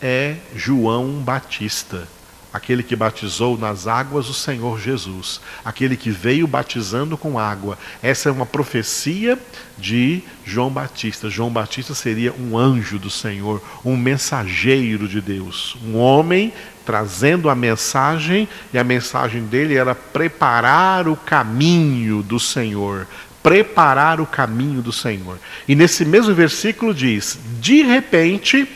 é 0.00 0.36
João 0.54 1.14
Batista 1.20 2.06
aquele 2.52 2.82
que 2.82 2.96
batizou 2.96 3.56
nas 3.56 3.86
águas 3.86 4.28
o 4.28 4.34
Senhor 4.34 4.80
Jesus, 4.80 5.40
aquele 5.64 5.96
que 5.96 6.10
veio 6.10 6.46
batizando 6.46 7.16
com 7.16 7.38
água. 7.38 7.78
Essa 8.02 8.28
é 8.28 8.32
uma 8.32 8.46
profecia 8.46 9.38
de 9.78 10.22
João 10.44 10.70
Batista. 10.70 11.30
João 11.30 11.50
Batista 11.50 11.94
seria 11.94 12.32
um 12.32 12.58
anjo 12.58 12.98
do 12.98 13.10
Senhor, 13.10 13.62
um 13.84 13.96
mensageiro 13.96 15.06
de 15.06 15.20
Deus, 15.20 15.76
um 15.84 15.96
homem 15.96 16.52
trazendo 16.84 17.48
a 17.48 17.54
mensagem, 17.54 18.48
e 18.72 18.78
a 18.78 18.82
mensagem 18.82 19.44
dele 19.44 19.76
era 19.76 19.94
preparar 19.94 21.06
o 21.06 21.14
caminho 21.14 22.20
do 22.20 22.40
Senhor, 22.40 23.06
preparar 23.42 24.20
o 24.20 24.26
caminho 24.26 24.82
do 24.82 24.92
Senhor. 24.92 25.38
E 25.68 25.76
nesse 25.76 26.04
mesmo 26.04 26.34
versículo 26.34 26.92
diz: 26.92 27.38
De 27.60 27.82
repente 27.82 28.68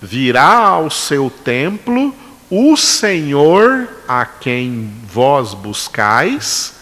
virá 0.00 0.68
ao 0.68 0.88
seu 0.88 1.28
templo 1.28 2.14
o 2.50 2.76
Senhor 2.76 3.88
a 4.08 4.26
quem 4.26 4.92
vós 5.06 5.54
buscais, 5.54 6.74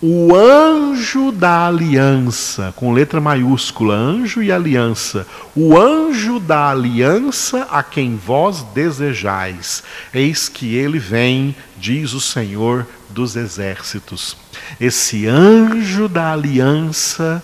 o 0.00 0.34
anjo 0.34 1.32
da 1.32 1.66
aliança, 1.66 2.72
com 2.76 2.92
letra 2.92 3.20
maiúscula, 3.20 3.94
anjo 3.94 4.42
e 4.42 4.50
aliança, 4.50 5.26
o 5.54 5.76
anjo 5.78 6.40
da 6.40 6.70
aliança 6.70 7.66
a 7.70 7.82
quem 7.82 8.16
vós 8.16 8.62
desejais. 8.74 9.82
Eis 10.14 10.48
que 10.48 10.74
ele 10.74 10.98
vem, 10.98 11.54
diz 11.76 12.12
o 12.12 12.20
Senhor 12.20 12.86
dos 13.10 13.36
exércitos. 13.36 14.36
Esse 14.80 15.26
anjo 15.26 16.08
da 16.08 16.32
aliança 16.32 17.42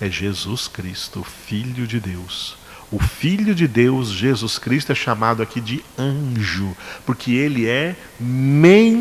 é 0.00 0.08
Jesus 0.10 0.68
Cristo, 0.68 1.24
Filho 1.46 1.86
de 1.86 2.00
Deus. 2.00 2.56
O 2.92 2.98
Filho 2.98 3.54
de 3.54 3.68
Deus, 3.68 4.08
Jesus 4.08 4.58
Cristo, 4.58 4.90
é 4.90 4.94
chamado 4.96 5.40
aqui 5.42 5.60
de 5.60 5.84
anjo, 5.96 6.76
porque 7.06 7.30
ele 7.32 7.68
é 7.68 7.94
mensageiro 8.18 8.92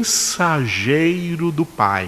do 1.52 1.66
Pai. 1.66 2.08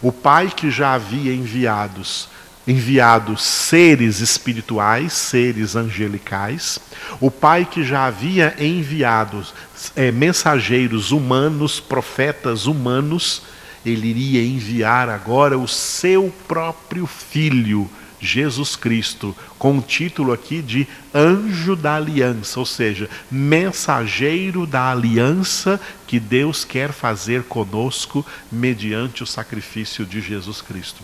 O 0.00 0.10
Pai 0.10 0.50
que 0.54 0.70
já 0.70 0.94
havia 0.94 1.34
enviados, 1.34 2.30
enviado 2.66 3.36
seres 3.36 4.20
espirituais, 4.20 5.12
seres 5.12 5.76
angelicais, 5.76 6.78
o 7.20 7.30
Pai 7.30 7.66
que 7.66 7.84
já 7.84 8.06
havia 8.06 8.56
enviado 8.58 9.46
é, 9.94 10.10
mensageiros 10.10 11.12
humanos, 11.12 11.78
profetas 11.78 12.64
humanos, 12.64 13.42
ele 13.84 14.08
iria 14.08 14.42
enviar 14.42 15.10
agora 15.10 15.58
o 15.58 15.68
seu 15.68 16.32
próprio 16.46 17.06
Filho 17.06 17.90
Jesus 18.20 18.76
Cristo, 18.76 19.36
com 19.58 19.78
o 19.78 19.82
título 19.82 20.32
aqui 20.32 20.60
de 20.60 20.86
anjo 21.14 21.76
da 21.76 21.96
aliança, 21.96 22.58
ou 22.58 22.66
seja, 22.66 23.08
mensageiro 23.30 24.66
da 24.66 24.90
aliança 24.90 25.80
que 26.06 26.18
Deus 26.18 26.64
quer 26.64 26.92
fazer 26.92 27.44
conosco 27.44 28.24
mediante 28.50 29.22
o 29.22 29.26
sacrifício 29.26 30.04
de 30.04 30.20
Jesus 30.20 30.60
Cristo. 30.60 31.02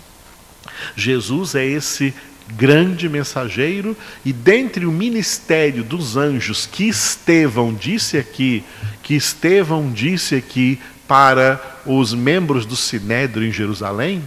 Jesus 0.96 1.54
é 1.54 1.64
esse 1.64 2.14
grande 2.56 3.08
mensageiro 3.08 3.96
e 4.24 4.32
dentre 4.32 4.84
o 4.84 4.92
ministério 4.92 5.82
dos 5.82 6.16
anjos 6.16 6.66
que 6.66 6.88
Estevão 6.88 7.72
disse 7.72 8.18
aqui, 8.18 8.64
que 9.02 9.14
Estevão 9.14 9.90
disse 9.90 10.34
aqui 10.34 10.78
para 11.08 11.80
os 11.86 12.14
membros 12.14 12.66
do 12.66 12.76
Sinédrio 12.76 13.46
em 13.46 13.52
Jerusalém, 13.52 14.22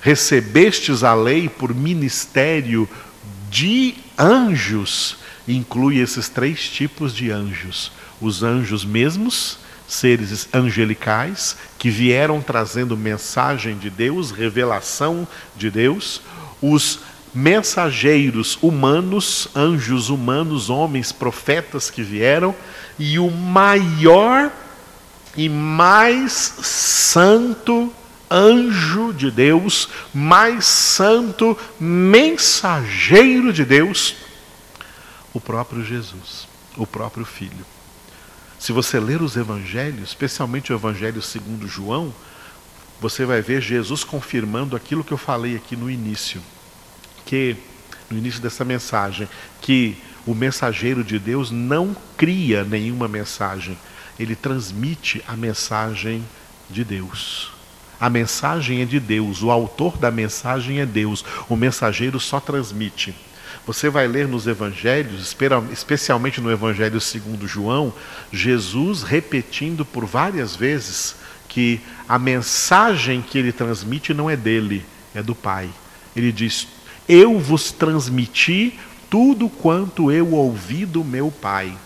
recebestes 0.00 1.02
a 1.02 1.14
lei 1.14 1.48
por 1.48 1.74
ministério 1.74 2.88
de 3.50 3.94
anjos, 4.18 5.16
inclui 5.46 5.98
esses 5.98 6.28
três 6.28 6.68
tipos 6.68 7.14
de 7.14 7.30
anjos: 7.30 7.92
os 8.20 8.42
anjos 8.42 8.84
mesmos, 8.84 9.58
seres 9.86 10.48
angelicais, 10.52 11.56
que 11.78 11.90
vieram 11.90 12.40
trazendo 12.40 12.96
mensagem 12.96 13.76
de 13.78 13.88
Deus, 13.88 14.30
revelação 14.30 15.26
de 15.56 15.70
Deus, 15.70 16.20
os 16.60 17.00
mensageiros 17.34 18.58
humanos, 18.60 19.48
anjos 19.54 20.08
humanos, 20.10 20.70
homens, 20.70 21.12
profetas 21.12 21.90
que 21.90 22.02
vieram, 22.02 22.54
e 22.98 23.18
o 23.18 23.30
maior 23.30 24.50
e 25.36 25.48
mais 25.48 26.32
santo 26.32 27.92
anjo 28.30 29.12
de 29.12 29.30
Deus, 29.30 29.88
mais 30.12 30.64
santo 30.66 31.56
mensageiro 31.78 33.52
de 33.52 33.64
Deus, 33.64 34.16
o 35.32 35.40
próprio 35.40 35.84
Jesus, 35.84 36.48
o 36.76 36.86
próprio 36.86 37.24
Filho. 37.24 37.66
Se 38.58 38.72
você 38.72 38.98
ler 38.98 39.22
os 39.22 39.36
evangelhos, 39.36 40.08
especialmente 40.08 40.72
o 40.72 40.76
evangelho 40.76 41.22
segundo 41.22 41.68
João, 41.68 42.12
você 43.00 43.24
vai 43.24 43.40
ver 43.40 43.62
Jesus 43.62 44.02
confirmando 44.02 44.74
aquilo 44.74 45.04
que 45.04 45.12
eu 45.12 45.18
falei 45.18 45.54
aqui 45.54 45.76
no 45.76 45.88
início, 45.88 46.42
que 47.24 47.56
no 48.10 48.18
início 48.18 48.40
dessa 48.40 48.64
mensagem, 48.64 49.28
que 49.60 49.96
o 50.26 50.34
mensageiro 50.34 51.04
de 51.04 51.18
Deus 51.18 51.50
não 51.50 51.96
cria 52.16 52.64
nenhuma 52.64 53.06
mensagem, 53.06 53.78
ele 54.18 54.34
transmite 54.34 55.22
a 55.28 55.36
mensagem 55.36 56.24
de 56.68 56.82
Deus. 56.82 57.57
A 58.00 58.08
mensagem 58.08 58.82
é 58.82 58.84
de 58.84 59.00
Deus, 59.00 59.42
o 59.42 59.50
autor 59.50 59.96
da 59.96 60.10
mensagem 60.10 60.80
é 60.80 60.86
Deus, 60.86 61.24
o 61.48 61.56
mensageiro 61.56 62.20
só 62.20 62.38
transmite. 62.38 63.14
Você 63.66 63.90
vai 63.90 64.06
ler 64.06 64.26
nos 64.26 64.46
evangelhos, 64.46 65.34
especialmente 65.70 66.40
no 66.40 66.50
evangelho 66.50 67.00
segundo 67.00 67.46
João, 67.46 67.92
Jesus 68.32 69.02
repetindo 69.02 69.84
por 69.84 70.06
várias 70.06 70.56
vezes 70.56 71.16
que 71.48 71.80
a 72.08 72.18
mensagem 72.18 73.20
que 73.20 73.38
ele 73.38 73.52
transmite 73.52 74.14
não 74.14 74.30
é 74.30 74.36
dele, 74.36 74.84
é 75.14 75.22
do 75.22 75.34
Pai. 75.34 75.68
Ele 76.14 76.32
diz: 76.32 76.68
Eu 77.08 77.38
vos 77.38 77.72
transmiti 77.72 78.78
tudo 79.10 79.48
quanto 79.48 80.10
eu 80.10 80.32
ouvi 80.32 80.86
do 80.86 81.02
meu 81.04 81.30
Pai. 81.30 81.76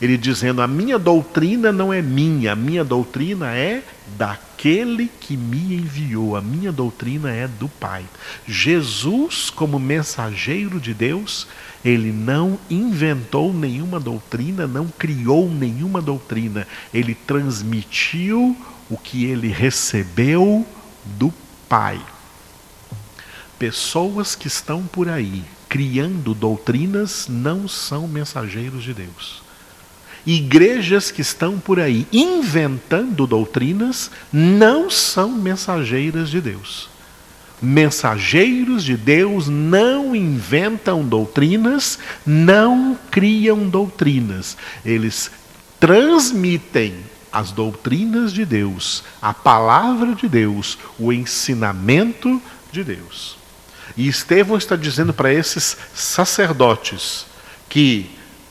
Ele 0.00 0.16
dizendo: 0.16 0.62
A 0.62 0.66
minha 0.66 0.98
doutrina 0.98 1.70
não 1.72 1.92
é 1.92 2.02
minha, 2.02 2.52
a 2.52 2.56
minha 2.56 2.84
doutrina 2.84 3.54
é 3.54 3.82
daquele 4.16 5.10
que 5.20 5.36
me 5.36 5.74
enviou, 5.74 6.36
a 6.36 6.40
minha 6.40 6.70
doutrina 6.70 7.30
é 7.30 7.48
do 7.48 7.68
Pai. 7.68 8.04
Jesus, 8.46 9.50
como 9.50 9.78
mensageiro 9.78 10.80
de 10.80 10.92
Deus, 10.94 11.46
ele 11.84 12.12
não 12.12 12.58
inventou 12.68 13.52
nenhuma 13.52 13.98
doutrina, 13.98 14.66
não 14.66 14.86
criou 14.88 15.50
nenhuma 15.50 16.00
doutrina, 16.02 16.66
ele 16.92 17.14
transmitiu 17.14 18.56
o 18.88 18.96
que 18.96 19.24
ele 19.24 19.48
recebeu 19.48 20.66
do 21.04 21.32
Pai. 21.68 22.00
Pessoas 23.58 24.34
que 24.34 24.48
estão 24.48 24.82
por 24.86 25.08
aí 25.08 25.44
criando 25.68 26.34
doutrinas 26.34 27.26
não 27.28 27.68
são 27.68 28.08
mensageiros 28.08 28.82
de 28.82 28.92
Deus. 28.92 29.49
Igrejas 30.26 31.10
que 31.10 31.22
estão 31.22 31.58
por 31.58 31.80
aí 31.80 32.06
inventando 32.12 33.26
doutrinas 33.26 34.10
não 34.32 34.90
são 34.90 35.30
mensageiras 35.30 36.28
de 36.28 36.40
Deus. 36.40 36.88
Mensageiros 37.62 38.84
de 38.84 38.96
Deus 38.96 39.48
não 39.48 40.16
inventam 40.16 41.02
doutrinas, 41.02 41.98
não 42.24 42.98
criam 43.10 43.68
doutrinas. 43.68 44.56
Eles 44.84 45.30
transmitem 45.78 46.94
as 47.32 47.52
doutrinas 47.52 48.32
de 48.32 48.44
Deus, 48.44 49.04
a 49.20 49.32
palavra 49.32 50.14
de 50.14 50.28
Deus, 50.28 50.78
o 50.98 51.12
ensinamento 51.12 52.40
de 52.72 52.82
Deus. 52.82 53.36
E 53.96 54.08
Estevão 54.08 54.56
está 54.56 54.76
dizendo 54.76 55.12
para 55.12 55.32
esses 55.32 55.76
sacerdotes 55.94 57.26
que 57.68 58.10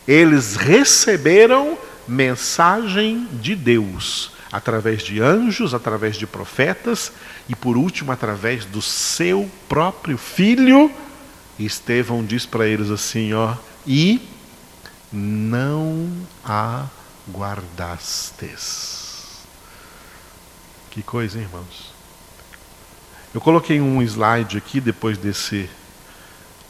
eles 0.10 0.56
receberam 0.56 1.78
mensagem 2.08 3.28
de 3.34 3.56
Deus 3.56 4.32
através 4.52 5.04
de 5.04 5.22
anjos, 5.22 5.76
através 5.76 6.15
de 6.15 6.26
profetas 6.26 7.12
e 7.48 7.56
por 7.56 7.78
último 7.78 8.12
através 8.12 8.65
do 8.65 8.82
seu 8.82 9.48
próprio 9.67 10.17
filho. 10.17 10.91
Estevão 11.60 12.26
diz 12.26 12.43
para 12.43 12.65
eles 12.65 12.89
assim, 12.89 13.34
ó, 13.34 13.54
e 13.86 14.28
não 15.13 16.10
a 16.43 16.88
guardastes. 17.32 18.98
Que 20.89 21.04
coisa, 21.04 21.38
hein, 21.38 21.43
irmãos? 21.43 21.93
Eu 23.32 23.39
coloquei 23.39 23.80
um 23.80 24.02
slide 24.02 24.58
aqui 24.58 24.82
depois 24.82 25.19
desse 25.19 25.69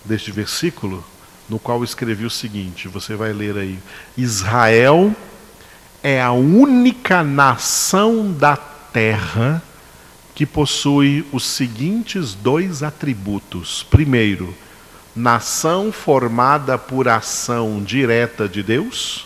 deste 0.04 0.30
versículo, 0.30 1.06
no 1.49 1.59
qual 1.59 1.83
escrevi 1.83 2.25
o 2.25 2.29
seguinte, 2.29 2.88
você 2.88 3.15
vai 3.15 3.33
ler 3.33 3.57
aí: 3.57 3.79
Israel 4.17 5.13
é 6.03 6.21
a 6.21 6.31
única 6.31 7.23
nação 7.23 8.31
da 8.31 8.55
terra 8.55 9.62
que 10.33 10.45
possui 10.45 11.25
os 11.33 11.45
seguintes 11.45 12.33
dois 12.33 12.81
atributos. 12.83 13.85
Primeiro, 13.89 14.55
nação 15.15 15.91
formada 15.91 16.77
por 16.77 17.09
ação 17.09 17.83
direta 17.83 18.47
de 18.47 18.63
Deus. 18.63 19.25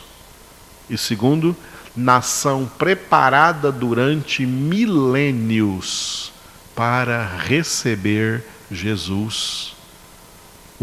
E 0.89 0.97
segundo, 0.97 1.55
nação 1.95 2.69
preparada 2.77 3.71
durante 3.71 4.45
milênios 4.45 6.31
para 6.75 7.23
receber 7.37 8.43
Jesus, 8.71 9.72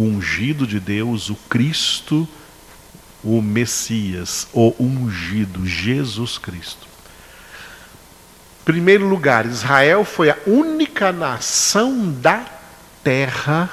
o 0.01 0.03
ungido 0.03 0.67
de 0.67 0.81
Deus, 0.81 1.29
o 1.29 1.35
Cristo, 1.35 2.27
o 3.23 3.43
Messias, 3.43 4.49
o 4.51 4.75
ungido, 4.81 5.67
Jesus 5.67 6.39
Cristo. 6.39 6.89
Primeiro 8.65 9.07
lugar, 9.07 9.45
Israel 9.45 10.03
foi 10.05 10.31
a 10.31 10.39
única 10.47 11.13
nação 11.13 12.11
da 12.13 12.47
terra 13.05 13.69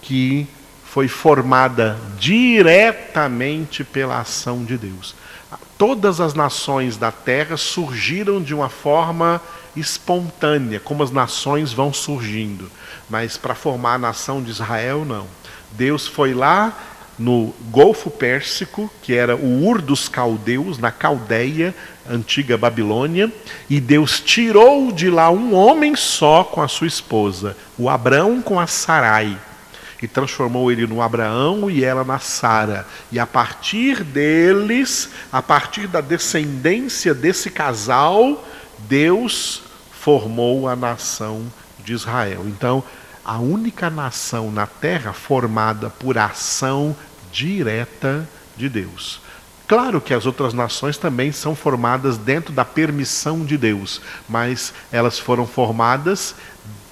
que 0.00 0.46
foi 0.86 1.06
formada 1.06 1.98
diretamente 2.18 3.84
pela 3.84 4.20
ação 4.20 4.64
de 4.64 4.78
Deus. 4.78 5.14
Todas 5.76 6.18
as 6.18 6.32
nações 6.32 6.96
da 6.96 7.12
terra 7.12 7.58
surgiram 7.58 8.42
de 8.42 8.54
uma 8.54 8.70
forma 8.70 9.42
espontânea, 9.76 10.80
como 10.80 11.02
as 11.02 11.10
nações 11.10 11.74
vão 11.74 11.92
surgindo. 11.92 12.70
Mas 13.08 13.36
para 13.36 13.54
formar 13.54 13.94
a 13.94 13.98
nação 13.98 14.42
de 14.42 14.50
Israel, 14.50 15.04
não. 15.04 15.26
Deus 15.72 16.06
foi 16.06 16.34
lá 16.34 16.76
no 17.18 17.54
Golfo 17.70 18.10
Pérsico, 18.10 18.90
que 19.02 19.14
era 19.14 19.34
o 19.34 19.66
Ur 19.66 19.80
dos 19.80 20.08
Caldeus, 20.08 20.78
na 20.78 20.90
Caldeia, 20.90 21.74
antiga 22.08 22.58
Babilônia, 22.58 23.32
e 23.70 23.80
Deus 23.80 24.20
tirou 24.20 24.92
de 24.92 25.08
lá 25.08 25.30
um 25.30 25.54
homem 25.54 25.96
só 25.96 26.44
com 26.44 26.60
a 26.60 26.68
sua 26.68 26.86
esposa, 26.86 27.56
o 27.78 27.88
Abrão 27.88 28.42
com 28.42 28.60
a 28.60 28.66
Sarai 28.66 29.38
e 30.02 30.06
transformou 30.06 30.70
ele 30.70 30.86
no 30.86 31.00
Abraão 31.00 31.70
e 31.70 31.82
ela 31.82 32.04
na 32.04 32.18
Sara. 32.18 32.86
E 33.10 33.18
a 33.18 33.26
partir 33.26 34.04
deles, 34.04 35.10
a 35.32 35.42
partir 35.42 35.86
da 35.86 36.00
descendência 36.00 37.14
desse 37.14 37.50
casal, 37.50 38.44
Deus 38.80 39.62
formou 39.90 40.68
a 40.68 40.76
nação 40.76 41.46
de 41.86 41.92
Israel. 41.94 42.42
Então, 42.46 42.82
a 43.24 43.38
única 43.38 43.88
nação 43.88 44.50
na 44.50 44.66
terra 44.66 45.12
formada 45.12 45.88
por 45.88 46.18
ação 46.18 46.94
direta 47.32 48.28
de 48.56 48.68
Deus. 48.68 49.20
Claro 49.68 50.00
que 50.00 50.14
as 50.14 50.26
outras 50.26 50.52
nações 50.52 50.96
também 50.96 51.32
são 51.32 51.54
formadas 51.54 52.16
dentro 52.16 52.52
da 52.52 52.64
permissão 52.64 53.44
de 53.44 53.56
Deus, 53.56 54.00
mas 54.28 54.72
elas 54.92 55.18
foram 55.18 55.46
formadas 55.46 56.34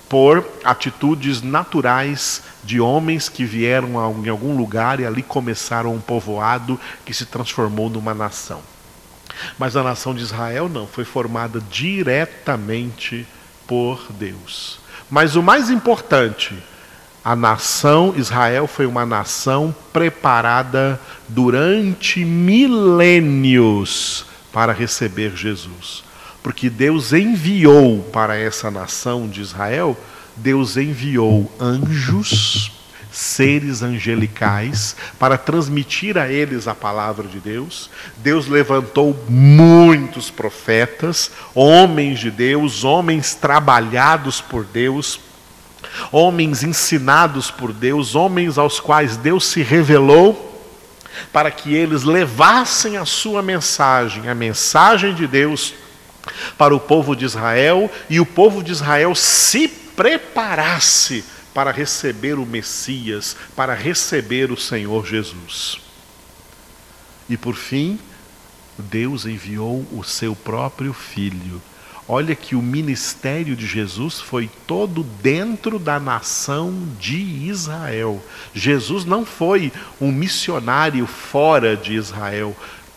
por 0.08 0.46
atitudes 0.64 1.42
naturais 1.42 2.42
de 2.62 2.80
homens 2.80 3.28
que 3.28 3.44
vieram 3.44 3.90
em 4.24 4.28
algum 4.28 4.56
lugar 4.56 5.00
e 5.00 5.06
ali 5.06 5.22
começaram 5.22 5.94
um 5.94 6.00
povoado 6.00 6.78
que 7.04 7.14
se 7.14 7.26
transformou 7.26 7.88
numa 7.90 8.14
nação. 8.14 8.60
Mas 9.58 9.76
a 9.76 9.82
nação 9.82 10.14
de 10.14 10.22
Israel 10.22 10.68
não, 10.68 10.86
foi 10.86 11.04
formada 11.04 11.60
diretamente 11.70 13.26
por 13.66 14.06
Deus. 14.12 14.83
Mas 15.10 15.36
o 15.36 15.42
mais 15.42 15.70
importante, 15.70 16.54
a 17.24 17.34
nação 17.36 18.14
Israel 18.16 18.66
foi 18.66 18.86
uma 18.86 19.06
nação 19.06 19.74
preparada 19.92 21.00
durante 21.28 22.24
milênios 22.24 23.84
para 24.52 24.72
receber 24.72 25.36
Jesus. 25.36 26.04
Porque 26.42 26.68
Deus 26.68 27.12
enviou 27.14 28.02
para 28.12 28.36
essa 28.36 28.70
nação 28.70 29.26
de 29.26 29.40
Israel, 29.40 29.96
Deus 30.36 30.76
enviou 30.76 31.50
anjos, 31.58 32.70
seres 33.14 33.80
angelicais, 33.80 34.96
para 35.20 35.38
transmitir 35.38 36.18
a 36.18 36.28
eles 36.28 36.66
a 36.66 36.74
palavra 36.74 37.28
de 37.28 37.38
Deus. 37.38 37.88
Deus 38.16 38.48
levantou 38.48 39.16
muitos 39.28 40.30
profetas, 40.30 41.30
homens 41.54 42.18
de 42.18 42.30
Deus, 42.30 42.82
homens 42.82 43.34
trabalhados 43.34 44.40
por 44.40 44.64
Deus, 44.64 45.20
homens 46.10 46.64
ensinados 46.64 47.52
por 47.52 47.72
Deus, 47.72 48.16
homens 48.16 48.58
aos 48.58 48.80
quais 48.80 49.16
Deus 49.16 49.46
se 49.46 49.62
revelou 49.62 50.52
para 51.32 51.52
que 51.52 51.72
eles 51.72 52.02
levassem 52.02 52.96
a 52.96 53.04
sua 53.04 53.40
mensagem, 53.40 54.28
a 54.28 54.34
mensagem 54.34 55.14
de 55.14 55.28
Deus 55.28 55.72
para 56.58 56.74
o 56.74 56.80
povo 56.80 57.14
de 57.14 57.24
Israel 57.24 57.88
e 58.10 58.18
o 58.18 58.26
povo 58.26 58.60
de 58.60 58.72
Israel 58.72 59.14
se 59.14 59.68
preparasse 59.68 61.24
para 61.54 61.70
receber 61.70 62.34
o 62.34 62.44
Messias, 62.44 63.36
para 63.54 63.72
receber 63.72 64.50
o 64.50 64.56
Senhor 64.56 65.06
Jesus. 65.06 65.80
E 67.28 67.36
por 67.36 67.54
fim, 67.54 67.98
Deus 68.76 69.24
enviou 69.24 69.86
o 69.92 70.02
seu 70.02 70.34
próprio 70.34 70.92
filho. 70.92 71.62
Olha 72.06 72.34
que 72.34 72.54
o 72.54 72.60
ministério 72.60 73.56
de 73.56 73.66
Jesus 73.66 74.20
foi 74.20 74.50
todo 74.66 75.02
dentro 75.02 75.78
da 75.78 75.98
nação 75.98 76.86
de 77.00 77.16
Israel. 77.16 78.22
Jesus 78.54 79.06
não 79.06 79.24
foi 79.24 79.72
um 79.98 80.12
missionário 80.12 81.06
fora 81.06 81.74
de 81.74 81.94
Israel. 81.94 82.54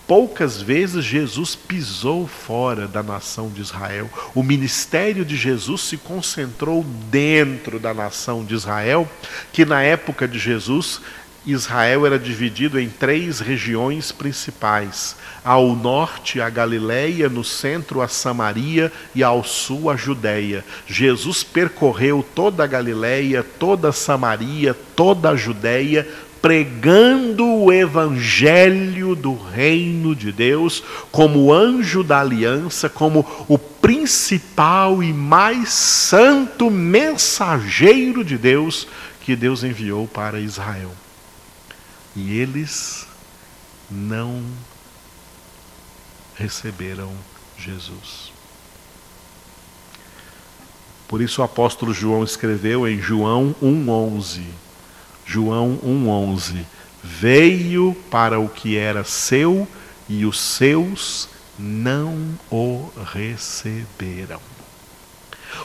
Poucas 0.08 0.62
vezes 0.62 1.04
Jesus 1.04 1.54
pisou 1.54 2.26
fora 2.28 2.88
da 2.88 3.04
nação 3.04 3.50
de 3.50 3.62
Israel. 3.62 4.10
O 4.34 4.41
ministério 4.41 5.26
de 5.26 5.36
Jesus 5.36 5.82
se 5.82 5.98
concentrou 5.98 6.86
dentro 7.12 7.78
da 7.78 7.93
nação 7.93 8.46
de 8.46 8.56
Israel, 8.56 9.06
que 9.52 9.65
na 9.65 9.84
época 9.84 10.26
de 10.26 10.39
Jesus 10.39 11.02
Israel 11.48 12.06
era 12.06 12.20
dividido 12.20 12.78
em 12.78 12.89
três 12.89 13.39
regiões 13.39 14.12
principais: 14.12 15.15
ao 15.43 15.76
norte 15.76 16.41
a 16.41 16.50
Galileia, 16.50 17.30
no 17.30 17.43
centro 17.43 18.02
a 18.02 18.08
Samaria 18.08 18.91
e 19.15 19.24
ao 19.24 19.43
sul 19.43 19.89
a 19.89 19.96
Judéia. 19.96 20.63
Jesus 20.86 21.43
percorreu 21.43 22.26
toda 22.36 22.63
a 22.63 22.67
Galileia, 22.67 23.43
toda 23.43 23.89
a 23.89 23.93
Samaria, 23.93 24.76
toda 24.96 25.30
a 25.30 25.36
Judéia, 25.36 26.08
pregando 26.48 27.46
o 27.46 27.74
evangelho 27.74 29.18
do 29.18 29.36
reino 29.36 30.16
de 30.16 30.32
Deus 30.32 30.82
como 31.12 31.52
anjo 31.52 32.06
da 32.06 32.22
aliança, 32.22 32.88
como 32.88 33.26
o 33.50 33.58
principal 33.58 35.04
e 35.04 35.12
mais 35.12 35.74
santo 35.74 36.72
mensageiro 36.72 38.24
de 38.24 38.38
Deus 38.38 38.88
que 39.20 39.36
Deus 39.36 39.62
enviou 39.62 40.08
para 40.08 40.40
Israel. 40.40 40.94
E 42.16 42.40
eles 42.40 43.06
não 43.92 44.42
receberam 46.34 47.12
Jesus. 47.60 48.32
Por 51.10 51.22
isso 51.22 51.42
o 51.42 51.44
apóstolo 51.44 51.94
João 51.94 52.24
escreveu 52.24 52.88
em 52.88 53.02
João 53.02 53.54
1:11 53.62 54.66
João 55.28 55.78
1,11: 55.84 56.63
Veio 57.04 57.96
para 58.10 58.40
o 58.40 58.48
que 58.48 58.78
era 58.78 59.04
seu 59.04 59.68
e 60.08 60.26
os 60.26 60.40
seus 60.40 61.28
não 61.60 62.18
o 62.50 62.90
receberam. 63.13 64.40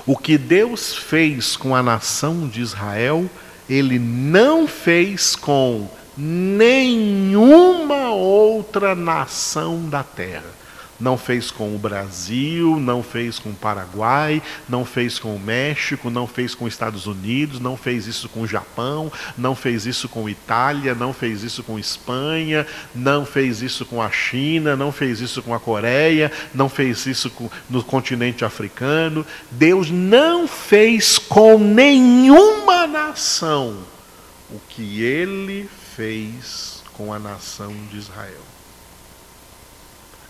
O 0.05 0.16
que 0.16 0.37
Deus 0.37 0.96
fez 0.96 1.57
com 1.57 1.77
a 1.77 1.83
nação 1.83 2.48
de 2.48 2.61
Israel, 2.61 3.31
ele 3.70 3.98
não 3.98 4.66
fez 4.66 5.37
com 5.37 5.88
nenhuma 6.16 8.11
outra 8.11 8.94
nação 8.94 9.88
da 9.88 10.03
terra 10.03 10.62
não 11.02 11.18
fez 11.18 11.50
com 11.50 11.74
o 11.74 11.78
Brasil, 11.78 12.78
não 12.78 13.02
fez 13.02 13.40
com 13.40 13.50
o 13.50 13.54
Paraguai, 13.54 14.40
não 14.68 14.84
fez 14.84 15.18
com 15.18 15.34
o 15.34 15.40
México, 15.40 16.08
não 16.08 16.28
fez 16.28 16.54
com 16.54 16.64
os 16.64 16.72
Estados 16.72 17.06
Unidos, 17.06 17.58
não 17.58 17.76
fez 17.76 18.06
isso 18.06 18.28
com 18.28 18.42
o 18.42 18.46
Japão, 18.46 19.10
não 19.36 19.56
fez 19.56 19.84
isso 19.84 20.08
com 20.08 20.26
a 20.26 20.30
Itália, 20.30 20.94
não 20.94 21.12
fez 21.12 21.42
isso 21.42 21.64
com 21.64 21.76
a 21.76 21.80
Espanha, 21.80 22.64
não 22.94 23.26
fez 23.26 23.62
isso 23.62 23.84
com 23.84 24.00
a 24.00 24.10
China, 24.10 24.76
não 24.76 24.92
fez 24.92 25.20
isso 25.20 25.42
com 25.42 25.52
a 25.52 25.58
Coreia, 25.58 26.30
não 26.54 26.68
fez 26.68 27.04
isso 27.04 27.28
com, 27.30 27.50
no 27.68 27.82
continente 27.82 28.44
africano. 28.44 29.26
Deus 29.50 29.90
não 29.90 30.46
fez 30.46 31.18
com 31.18 31.58
nenhuma 31.58 32.86
nação 32.86 33.78
o 34.48 34.60
que 34.68 35.02
ele 35.02 35.68
fez 35.96 36.80
com 36.92 37.12
a 37.12 37.18
nação 37.18 37.74
de 37.90 37.98
Israel. 37.98 38.51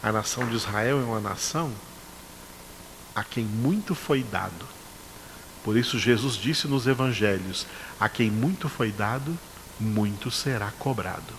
A 0.03 0.11
nação 0.11 0.47
de 0.49 0.57
Israel 0.57 1.01
é 1.01 1.05
uma 1.05 1.21
nação 1.21 1.73
a 3.15 3.23
quem 3.23 3.45
muito 3.45 3.95
foi 3.95 4.23
dado. 4.23 4.67
Por 5.63 5.77
isso, 5.77 5.99
Jesus 5.99 6.35
disse 6.35 6.67
nos 6.67 6.87
evangelhos: 6.87 7.67
a 8.01 8.09
quem 8.09 8.31
muito 8.31 8.69
foi 8.69 8.91
dado, 8.91 9.39
muito 9.79 10.31
será 10.31 10.73
cobrado. 10.79 11.35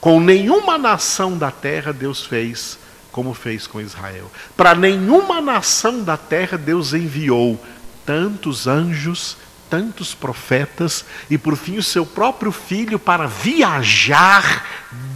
Com 0.00 0.20
nenhuma 0.20 0.76
nação 0.76 1.38
da 1.38 1.50
terra 1.50 1.92
Deus 1.92 2.24
fez 2.24 2.78
como 3.10 3.32
fez 3.32 3.68
com 3.68 3.80
Israel. 3.80 4.28
Para 4.56 4.74
nenhuma 4.74 5.40
nação 5.40 6.02
da 6.02 6.16
terra 6.16 6.58
Deus 6.58 6.92
enviou 6.92 7.64
tantos 8.04 8.66
anjos, 8.66 9.36
tantos 9.74 10.14
profetas 10.14 11.04
e 11.28 11.36
por 11.36 11.56
fim 11.56 11.78
o 11.78 11.82
seu 11.82 12.06
próprio 12.06 12.52
filho 12.52 12.96
para 12.96 13.26
viajar 13.26 14.64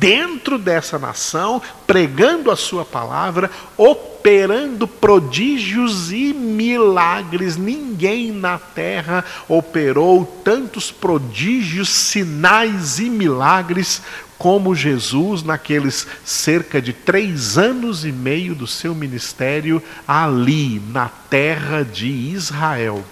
dentro 0.01 0.59
dessa 0.59 0.99
nação, 0.99 1.63
pregando 1.87 2.51
a 2.51 2.57
sua 2.57 2.85
palavra, 2.85 3.53
operando 3.77 4.89
prodígios 4.89 6.11
e 6.11 6.35
milagres. 6.35 7.57
Ninguém 7.57 8.33
na 8.33 8.59
terra 8.59 9.25
operou 9.49 10.25
tantos 10.43 10.91
prodígios, 10.91 11.89
sinais 11.89 12.99
e 12.99 13.09
milagres 13.09 14.03
como 14.37 14.75
Jesus, 14.75 15.45
naqueles 15.45 16.05
cerca 16.25 16.83
de 16.83 16.93
três 16.93 17.57
anos 17.57 18.05
e 18.05 18.11
meio 18.11 18.57
do 18.57 18.67
seu 18.67 18.93
ministério, 18.93 19.81
ali 20.07 20.83
na 20.91 21.09
terra 21.09 21.85
de 21.85 22.09
Israel. 22.09 23.05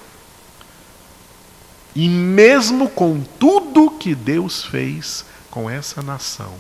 E 1.97 2.11
mesmo 2.11 2.91
com 2.91 3.23
tudo 3.41 3.91
que 3.91 4.15
Deus 4.15 4.63
fez 4.63 5.25
com 5.51 5.71
essa 5.71 6.03
nação, 6.03 6.53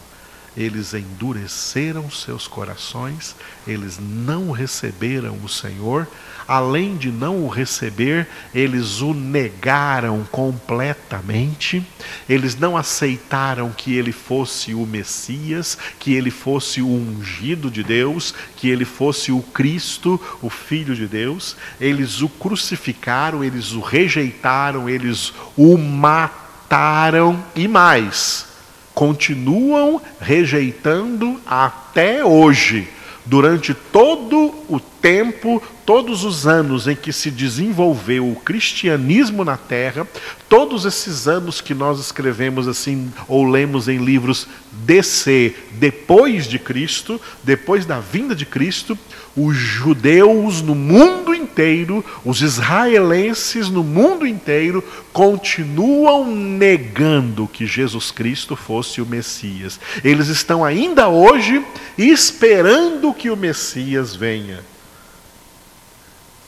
eles 0.56 0.94
endureceram 0.94 2.10
seus 2.10 2.48
corações, 2.48 3.36
eles 3.66 3.98
não 4.00 4.50
receberam 4.50 5.38
o 5.44 5.48
Senhor, 5.48 6.06
além 6.48 6.96
de 6.96 7.10
não 7.10 7.44
o 7.44 7.48
receber, 7.48 8.28
eles 8.54 9.00
o 9.00 9.12
negaram 9.12 10.24
completamente, 10.30 11.84
eles 12.28 12.56
não 12.56 12.76
aceitaram 12.76 13.70
que 13.70 13.94
ele 13.94 14.12
fosse 14.12 14.72
o 14.72 14.86
Messias, 14.86 15.76
que 15.98 16.14
ele 16.14 16.30
fosse 16.30 16.80
o 16.80 16.88
ungido 16.88 17.70
de 17.70 17.82
Deus, 17.82 18.32
que 18.56 18.68
ele 18.68 18.84
fosse 18.84 19.32
o 19.32 19.42
Cristo, 19.42 20.20
o 20.40 20.48
Filho 20.48 20.94
de 20.94 21.06
Deus, 21.06 21.56
eles 21.80 22.22
o 22.22 22.28
crucificaram, 22.28 23.42
eles 23.42 23.72
o 23.72 23.80
rejeitaram, 23.80 24.88
eles 24.88 25.32
o 25.56 25.76
mataram. 25.76 27.44
E 27.54 27.66
mais, 27.68 28.46
continuam 28.96 30.00
rejeitando 30.18 31.38
até 31.44 32.24
hoje 32.24 32.88
durante 33.26 33.74
todo 33.74 34.54
o 34.70 34.80
tempo, 34.80 35.62
todos 35.84 36.24
os 36.24 36.46
anos 36.46 36.88
em 36.88 36.96
que 36.96 37.12
se 37.12 37.30
desenvolveu 37.30 38.26
o 38.26 38.36
cristianismo 38.36 39.44
na 39.44 39.58
terra, 39.58 40.08
todos 40.48 40.86
esses 40.86 41.28
anos 41.28 41.60
que 41.60 41.74
nós 41.74 42.00
escrevemos 42.00 42.66
assim 42.66 43.12
ou 43.28 43.44
lemos 43.44 43.86
em 43.86 43.98
livros 43.98 44.48
DC, 44.72 45.54
depois 45.72 46.46
de 46.46 46.58
Cristo, 46.58 47.20
depois 47.42 47.84
da 47.84 48.00
vinda 48.00 48.34
de 48.34 48.46
Cristo, 48.46 48.98
os 49.36 49.54
judeus 49.54 50.62
no 50.62 50.74
mundo 50.74 51.34
inteiro, 51.34 52.02
os 52.24 52.40
israelenses 52.40 53.68
no 53.68 53.84
mundo 53.84 54.26
inteiro, 54.26 54.82
continuam 55.12 56.34
negando 56.34 57.46
que 57.46 57.66
Jesus 57.66 58.10
Cristo 58.10 58.56
fosse 58.56 59.00
o 59.02 59.06
Messias. 59.06 59.78
Eles 60.02 60.28
estão 60.28 60.64
ainda 60.64 61.08
hoje 61.08 61.64
esperando 61.98 63.12
que 63.12 63.28
o 63.28 63.36
Messias 63.36 64.16
venha. 64.16 64.64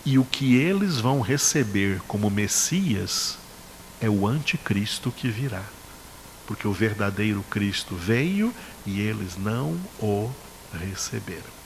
E 0.04 0.18
o 0.18 0.24
que 0.24 0.56
eles 0.56 0.98
vão 0.98 1.20
receber 1.20 2.00
como 2.08 2.30
Messias 2.30 3.36
é 4.00 4.08
o 4.08 4.26
anticristo 4.26 5.12
que 5.12 5.28
virá. 5.28 5.64
Porque 6.46 6.66
o 6.66 6.72
verdadeiro 6.72 7.44
Cristo 7.50 7.94
veio 7.94 8.54
e 8.86 9.02
eles 9.02 9.36
não 9.36 9.78
o 10.00 10.30
receberam. 10.72 11.57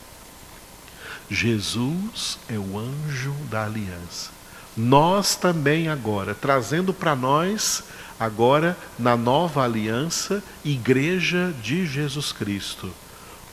Jesus 1.33 2.39
é 2.47 2.59
o 2.59 2.79
anjo 2.79 3.35
da 3.51 3.65
aliança. 3.65 4.31
Nós 4.77 5.35
também 5.35 5.89
agora, 5.89 6.35
trazendo 6.35 6.93
para 6.93 7.17
nós, 7.17 7.83
agora 8.21 8.77
na 8.99 9.17
nova 9.17 9.65
aliança, 9.65 10.43
Igreja 10.63 11.55
de 11.63 11.87
Jesus 11.87 12.33
Cristo. 12.33 12.93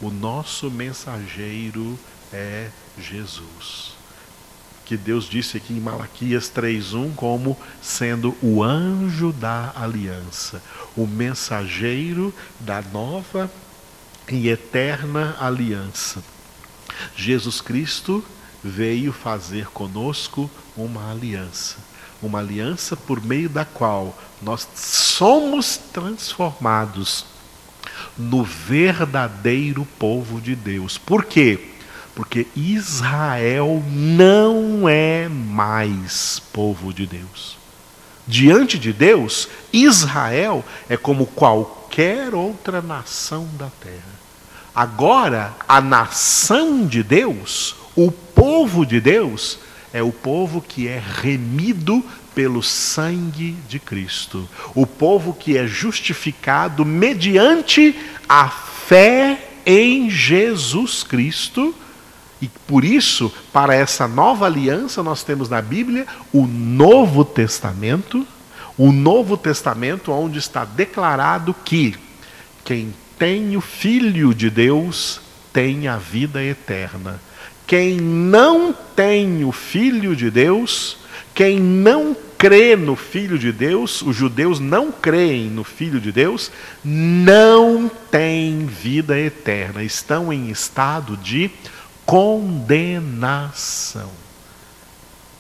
O 0.02 0.10
nosso 0.10 0.70
mensageiro 0.70 1.98
é 2.34 2.70
Jesus. 2.98 3.94
Que 4.84 4.98
Deus 4.98 5.30
disse 5.30 5.56
aqui 5.56 5.74
em 5.74 5.80
Malaquias 5.80 6.50
3:1 6.50 7.14
como 7.16 7.58
sendo 7.82 8.36
o 8.42 8.62
anjo 8.62 9.32
da 9.32 9.72
aliança, 9.74 10.62
o 10.98 11.08
mensageiro 11.08 12.34
da 12.60 12.82
nova 12.82 13.50
e 14.28 14.50
eterna 14.50 15.38
aliança. 15.40 16.22
Jesus 17.16 17.62
Cristo 17.62 18.24
veio 18.64 19.12
fazer 19.14 19.68
conosco 19.68 20.50
uma 20.76 21.12
aliança. 21.12 21.78
Uma 22.22 22.40
aliança 22.40 22.98
por 22.98 23.24
meio 23.24 23.50
da 23.50 23.64
qual 23.64 24.18
nós 24.42 24.68
somos 24.76 25.78
transformados 25.78 27.26
no 28.18 28.44
verdadeiro 28.44 29.86
povo 29.98 30.42
de 30.42 30.56
Deus. 30.56 30.98
Por 30.98 31.26
quê? 31.26 31.70
Porque 32.14 32.48
Israel 32.56 33.82
não 33.88 34.90
é 34.90 35.30
mais 35.30 36.42
povo 36.52 36.94
de 36.94 37.06
Deus. 37.06 37.58
Diante 38.28 38.78
de 38.78 38.92
Deus, 38.92 39.48
Israel 39.72 40.64
é 40.90 40.98
como 40.98 41.26
qualquer 41.26 42.36
outra 42.36 42.82
nação 42.82 43.48
da 43.58 43.70
terra. 43.82 44.19
Agora, 44.74 45.54
a 45.68 45.82
nação 45.82 46.86
de 46.86 47.04
Deus, 47.04 47.76
o 47.96 48.12
povo 48.12 48.86
de 48.86 49.02
Deus, 49.02 49.60
é 49.92 50.04
o 50.04 50.12
povo 50.12 50.62
que 50.62 50.88
é 50.88 51.02
remido 51.22 52.04
pelo 52.36 52.62
sangue 52.62 53.56
de 53.68 53.80
Cristo. 53.80 54.48
O 54.76 54.86
povo 54.86 55.34
que 55.34 55.58
é 55.58 55.68
justificado 55.68 56.86
mediante 56.86 57.96
a 58.28 58.48
fé 58.48 59.50
em 59.66 60.10
Jesus 60.10 61.04
Cristo. 61.04 61.76
E 62.42 62.48
por 62.68 62.86
isso, 62.86 63.34
para 63.52 63.76
essa 63.76 64.08
nova 64.08 64.46
aliança, 64.46 65.04
nós 65.04 65.24
temos 65.24 65.50
na 65.50 65.62
Bíblia 65.62 66.08
o 66.32 66.46
Novo 66.48 67.26
Testamento, 67.26 68.26
o 68.78 68.92
Novo 68.92 69.36
Testamento, 69.36 70.12
onde 70.12 70.40
está 70.40 70.64
declarado 70.64 71.54
que 71.66 71.96
quem 72.64 72.94
tem 73.20 73.56
o 73.56 73.62
Filho 73.62 74.34
de 74.34 74.50
Deus 74.50 75.22
tem 75.54 75.88
a 75.88 75.98
vida 75.98 76.44
eterna. 76.44 77.22
Quem 77.68 77.98
não 77.98 78.74
tem 78.96 79.44
o 79.44 79.52
Filho 79.52 80.16
de 80.16 80.32
Deus, 80.32 80.98
quem 81.36 81.60
não 81.60 82.18
crê 82.38 82.76
no 82.76 82.96
Filho 82.96 83.38
de 83.38 83.52
Deus, 83.52 84.02
os 84.02 84.16
judeus 84.16 84.60
não 84.60 84.92
creem 84.92 85.50
no 85.50 85.64
Filho 85.64 86.00
de 86.00 86.12
Deus, 86.12 86.52
não 86.84 87.92
tem 88.10 88.66
vida 88.66 89.20
eterna, 89.20 89.84
estão 89.84 90.34
em 90.34 90.50
estado 90.50 91.16
de 91.18 91.52
condenação. 92.06 94.10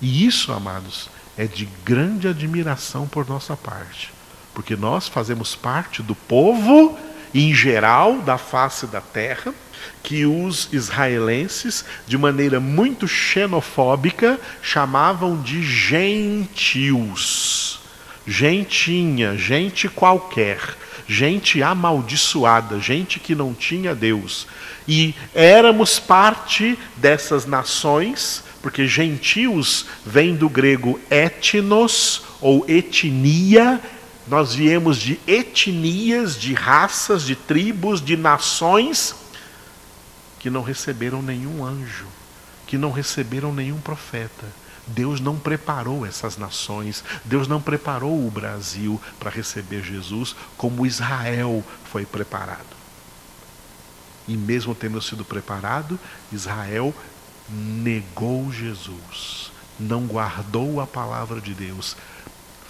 E 0.01 0.25
isso, 0.25 0.51
amados, 0.51 1.09
é 1.37 1.45
de 1.47 1.67
grande 1.83 2.27
admiração 2.27 3.07
por 3.07 3.27
nossa 3.27 3.57
parte, 3.57 4.13
porque 4.53 4.75
nós 4.75 5.07
fazemos 5.07 5.55
parte 5.55 6.03
do 6.03 6.13
povo, 6.13 6.95
em 7.33 7.53
geral, 7.53 8.19
da 8.19 8.37
face 8.37 8.87
da 8.87 9.01
terra 9.01 9.53
que 10.03 10.25
os 10.25 10.69
israelenses, 10.71 11.85
de 12.07 12.17
maneira 12.17 12.59
muito 12.59 13.07
xenofóbica, 13.07 14.39
chamavam 14.61 15.41
de 15.41 15.63
gentios. 15.63 16.59
Gentinha, 18.25 19.37
gente 19.37 19.87
qualquer, 19.87 20.59
gente 21.07 21.61
amaldiçoada, 21.63 22.79
gente 22.79 23.19
que 23.19 23.35
não 23.35 23.53
tinha 23.53 23.95
Deus. 23.95 24.47
E 24.87 25.13
éramos 25.33 25.99
parte 25.99 26.77
dessas 26.97 27.45
nações, 27.45 28.43
porque 28.61 28.87
gentios 28.87 29.85
vem 30.05 30.35
do 30.35 30.49
grego 30.49 30.99
etnos 31.09 32.23
ou 32.41 32.65
etnia, 32.67 33.81
nós 34.29 34.53
viemos 34.53 34.97
de 34.97 35.19
etnias, 35.25 36.37
de 36.37 36.53
raças, 36.53 37.23
de 37.23 37.35
tribos, 37.35 37.99
de 37.99 38.15
nações 38.15 39.15
que 40.39 40.51
não 40.51 40.61
receberam 40.61 41.21
nenhum 41.21 41.65
anjo, 41.65 42.05
que 42.67 42.77
não 42.77 42.91
receberam 42.91 43.51
nenhum 43.51 43.81
profeta. 43.81 44.45
Deus 44.85 45.19
não 45.19 45.37
preparou 45.37 46.05
essas 46.05 46.37
nações, 46.37 47.03
Deus 47.25 47.47
não 47.47 47.59
preparou 47.59 48.25
o 48.25 48.31
Brasil 48.31 49.01
para 49.19 49.31
receber 49.31 49.83
Jesus 49.83 50.35
como 50.55 50.85
Israel 50.85 51.63
foi 51.91 52.05
preparado. 52.05 52.77
E 54.27 54.37
mesmo 54.37 54.75
tendo 54.75 55.01
sido 55.01 55.25
preparado, 55.25 55.99
Israel 56.31 56.93
negou 57.49 58.51
Jesus, 58.51 59.51
não 59.79 60.05
guardou 60.05 60.79
a 60.79 60.85
palavra 60.85 61.41
de 61.41 61.55
Deus. 61.55 61.97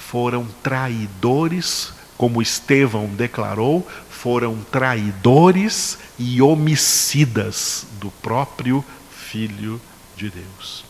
Foram 0.10 0.48
traidores, 0.64 1.94
como 2.18 2.42
Estevão 2.42 3.06
declarou, 3.08 3.88
foram 4.10 4.58
traidores 4.72 6.00
e 6.18 6.42
homicidas 6.42 7.86
do 8.00 8.10
próprio 8.10 8.84
Filho 9.12 9.80
de 10.18 10.32
Deus. 10.32 10.84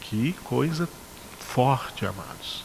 Que 0.00 0.32
coisa 0.44 0.88
forte, 1.40 2.06
amados. 2.06 2.64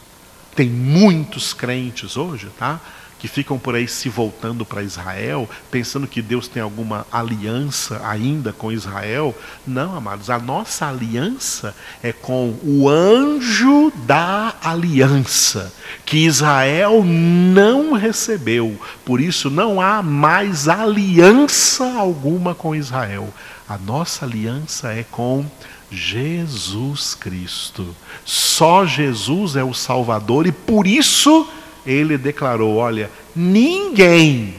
Tem 0.56 0.70
muitos 0.70 1.52
crentes 1.52 2.16
hoje, 2.16 2.50
tá? 2.58 2.80
Que 3.26 3.28
ficam 3.28 3.58
por 3.58 3.74
aí 3.74 3.88
se 3.88 4.08
voltando 4.08 4.64
para 4.64 4.84
Israel, 4.84 5.50
pensando 5.72 6.06
que 6.06 6.22
Deus 6.22 6.48
tem 6.48 6.62
alguma 6.62 7.08
aliança 7.12 8.00
ainda 8.06 8.54
com 8.54 8.72
Israel. 8.72 9.36
Não, 9.66 9.96
amados, 9.96 10.30
a 10.30 10.38
nossa 10.38 10.88
aliança 10.88 11.76
é 12.04 12.14
com 12.14 12.56
o 12.64 12.88
anjo 12.88 13.92
da 14.06 14.54
aliança, 14.64 15.74
que 16.06 16.18
Israel 16.18 17.04
não 17.04 17.94
recebeu. 17.94 18.80
Por 19.04 19.20
isso 19.20 19.50
não 19.50 19.82
há 19.82 20.04
mais 20.04 20.68
aliança 20.68 21.84
alguma 21.98 22.54
com 22.54 22.76
Israel. 22.76 23.34
A 23.68 23.76
nossa 23.76 24.24
aliança 24.24 24.94
é 24.94 25.04
com 25.04 25.44
Jesus 25.90 27.16
Cristo. 27.16 27.88
Só 28.24 28.86
Jesus 28.86 29.56
é 29.56 29.64
o 29.64 29.74
Salvador 29.74 30.46
e 30.46 30.52
por 30.52 30.86
isso 30.86 31.48
ele 31.86 32.18
declarou: 32.18 32.76
Olha, 32.76 33.12
ninguém, 33.36 34.56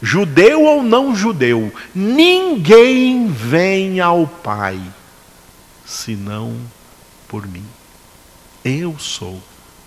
judeu 0.00 0.62
ou 0.62 0.82
não 0.82 1.14
judeu, 1.14 1.72
ninguém 1.94 3.28
vem 3.28 4.00
ao 4.00 4.26
Pai 4.26 4.80
senão 5.86 6.60
por 7.28 7.46
mim. 7.46 7.64
Eu 8.64 8.98
sou 8.98 9.40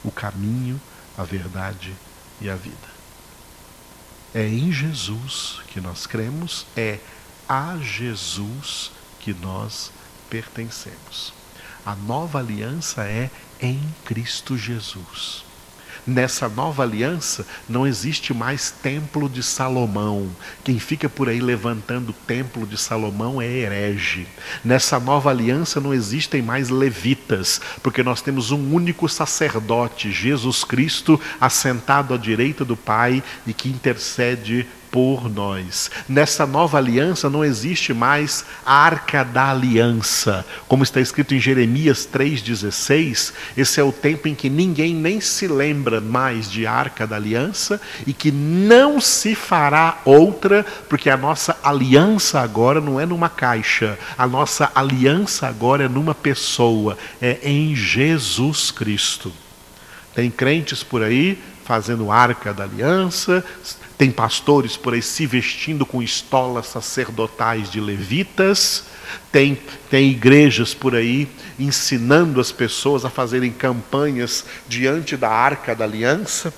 o 0.04 0.12
caminho, 0.12 0.80
a 1.18 1.24
verdade 1.24 1.94
e 2.40 2.50
a 2.50 2.56
vida. 2.56 2.90
É 4.34 4.48
em 4.48 4.72
Jesus 4.72 5.60
que 5.68 5.82
nós 5.82 6.06
cremos, 6.06 6.66
é 6.78 7.00
a 7.48 7.78
Jesus 7.82 8.92
que 9.20 9.34
nós 9.34 9.92
pertencemos. 10.30 11.34
A 11.86 11.96
nova 11.96 12.40
aliança 12.40 13.04
é 13.04 13.30
em 13.60 13.82
Cristo 14.06 14.58
Jesus. 14.58 15.44
Nessa 16.06 16.50
nova 16.50 16.84
aliança 16.84 17.46
não 17.68 17.86
existe 17.86 18.34
mais 18.34 18.72
templo 18.72 19.30
de 19.30 19.44
Salomão. 19.44 20.30
Quem 20.64 20.80
fica 20.80 21.08
por 21.08 21.30
aí 21.30 21.40
levantando 21.40 22.10
o 22.10 22.14
templo 22.14 22.66
de 22.66 22.78
Salomão 22.78 23.42
é 23.42 23.48
herege. 23.48 24.28
Nessa 24.64 25.00
nova 25.00 25.30
aliança 25.30 25.80
não 25.80 25.94
existem 25.94 26.42
mais 26.42 26.70
levitas, 26.70 27.62
porque 27.84 28.04
nós 28.04 28.22
temos 28.22 28.52
um 28.52 28.74
único 28.74 29.08
sacerdote, 29.08 30.12
Jesus 30.12 30.64
Cristo, 30.64 31.20
assentado 31.40 32.14
à 32.14 32.18
direita 32.18 32.66
do 32.66 32.76
Pai 32.76 33.24
e 33.46 33.54
que 33.54 33.70
intercede 33.70 34.68
por 34.92 35.30
nós. 35.30 35.90
Nessa 36.08 36.46
nova 36.46 36.78
aliança 36.78 37.30
não 37.30 37.44
existe 37.44 37.94
mais 37.94 38.46
a 38.66 38.74
arca 38.74 39.24
da 39.24 39.52
aliança. 39.52 40.46
Como 40.68 40.84
está 40.84 41.00
escrito 41.00 41.34
em 41.34 41.40
Jeremias 41.40 42.08
3,16, 42.12 43.34
esse 43.58 43.80
é 43.80 43.84
o 43.84 43.92
tempo 43.92 44.28
em 44.28 44.36
que 44.36 44.50
ninguém 44.50 44.94
nem 44.94 45.22
se 45.22 45.48
lembra 45.48 46.02
mais 46.02 46.50
de 46.50 46.66
arca 46.66 47.06
da 47.06 47.16
aliança 47.16 47.80
e 48.06 48.14
que 48.14 48.32
não 48.32 49.00
se 49.00 49.36
fará 49.36 50.00
outra, 50.06 50.66
porque 50.88 51.10
a 51.10 51.18
nossa 51.18 51.58
aliança 51.64 52.40
agora 52.40 52.82
não 52.82 53.00
é 53.00 53.06
numa 53.06 53.30
caixa, 53.30 53.98
a 54.18 54.28
nossa 54.28 54.72
aliança 54.74 55.48
agora 55.48 55.86
é 55.86 55.88
numa 55.88 56.16
pessoa, 56.16 56.98
é 57.22 57.40
em 57.44 57.76
Jesus 57.76 58.72
Cristo. 58.72 59.32
Tem 60.14 60.30
crentes 60.30 60.84
por 60.84 61.04
aí 61.04 61.40
fazendo 61.64 62.12
arca 62.12 62.52
da 62.52 62.64
aliança, 62.64 63.46
tem 64.00 64.10
pastores 64.10 64.78
por 64.78 64.94
aí 64.94 65.02
se 65.02 65.26
vestindo 65.26 65.86
com 65.86 66.02
estolas 66.02 66.68
sacerdotais 66.68 67.70
de 67.70 67.82
levitas, 67.82 68.86
tem, 69.30 69.60
tem 69.90 70.10
igrejas 70.10 70.74
por 70.74 70.96
aí 70.96 71.28
ensinando 71.60 72.40
as 72.40 72.50
pessoas 72.50 73.04
a 73.04 73.10
fazerem 73.10 73.52
campanhas 73.52 74.46
diante 74.70 75.18
da 75.18 75.30
arca 75.30 75.76
da 75.76 75.84
aliança 75.84 76.54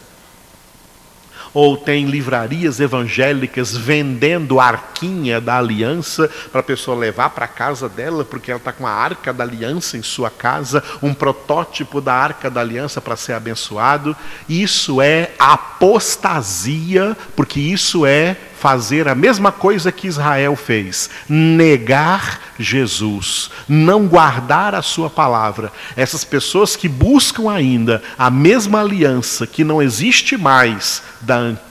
ou 1.54 1.78
tem 1.78 2.06
livrarias 2.06 2.80
evangélicas 2.80 3.76
vendendo 3.76 4.60
a 4.60 4.66
arquinha 4.66 5.41
da 5.41 5.58
aliança 5.58 6.30
para 6.52 6.62
a 6.62 6.64
pessoa 6.64 6.97
levar 6.97 7.30
para 7.32 7.45
a 7.45 7.47
casa 7.47 7.89
dela, 7.89 8.24
porque 8.24 8.52
ela 8.52 8.58
está 8.58 8.72
com 8.72 8.88
a 8.88 8.91
arca 8.91 9.34
da 9.34 9.43
aliança 9.43 9.97
em 9.97 10.04
sua 10.04 10.30
casa, 10.30 10.84
um 11.02 11.14
protótipo 11.14 11.99
da 11.99 12.14
arca 12.14 12.49
da 12.49 12.62
aliança 12.62 13.02
para 13.02 13.16
ser 13.16 13.34
abençoado. 13.34 14.16
Isso 14.47 15.02
é 15.02 15.32
apostasia, 15.38 17.16
porque 17.36 17.60
isso 17.60 18.06
é 18.06 18.38
fazer 18.62 19.07
a 19.07 19.16
mesma 19.16 19.51
coisa 19.51 19.91
que 19.91 20.07
Israel 20.07 20.55
fez: 20.55 21.09
negar 21.28 22.39
Jesus, 22.59 23.49
não 23.68 24.07
guardar 24.07 24.76
a 24.76 24.84
sua 24.84 25.09
palavra. 25.09 25.72
Essas 25.97 26.24
pessoas 26.24 26.76
que 26.76 26.88
buscam 26.88 27.51
ainda 27.51 28.03
a 28.18 28.30
mesma 28.30 28.80
aliança 28.80 29.47
que 29.47 29.64
não 29.64 29.82
existe 29.82 30.38
mais 30.38 31.01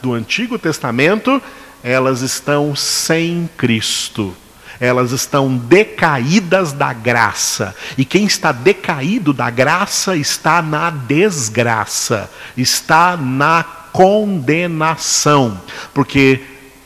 do 0.02 0.12
Antigo 0.12 0.58
Testamento, 0.58 1.40
elas 1.82 2.22
estão 2.22 2.74
sem 2.74 3.48
Cristo 3.56 4.36
elas 4.82 5.12
estão 5.12 5.54
decaídas 5.58 6.72
da 6.72 6.90
graça. 6.94 7.76
E 7.98 8.04
quem 8.04 8.24
está 8.24 8.50
decaído 8.50 9.34
da 9.34 9.50
graça 9.50 10.16
está 10.16 10.62
na 10.62 10.88
desgraça, 10.88 12.30
está 12.56 13.14
na 13.14 13.62
condenação. 13.92 15.60
Porque 15.92 16.40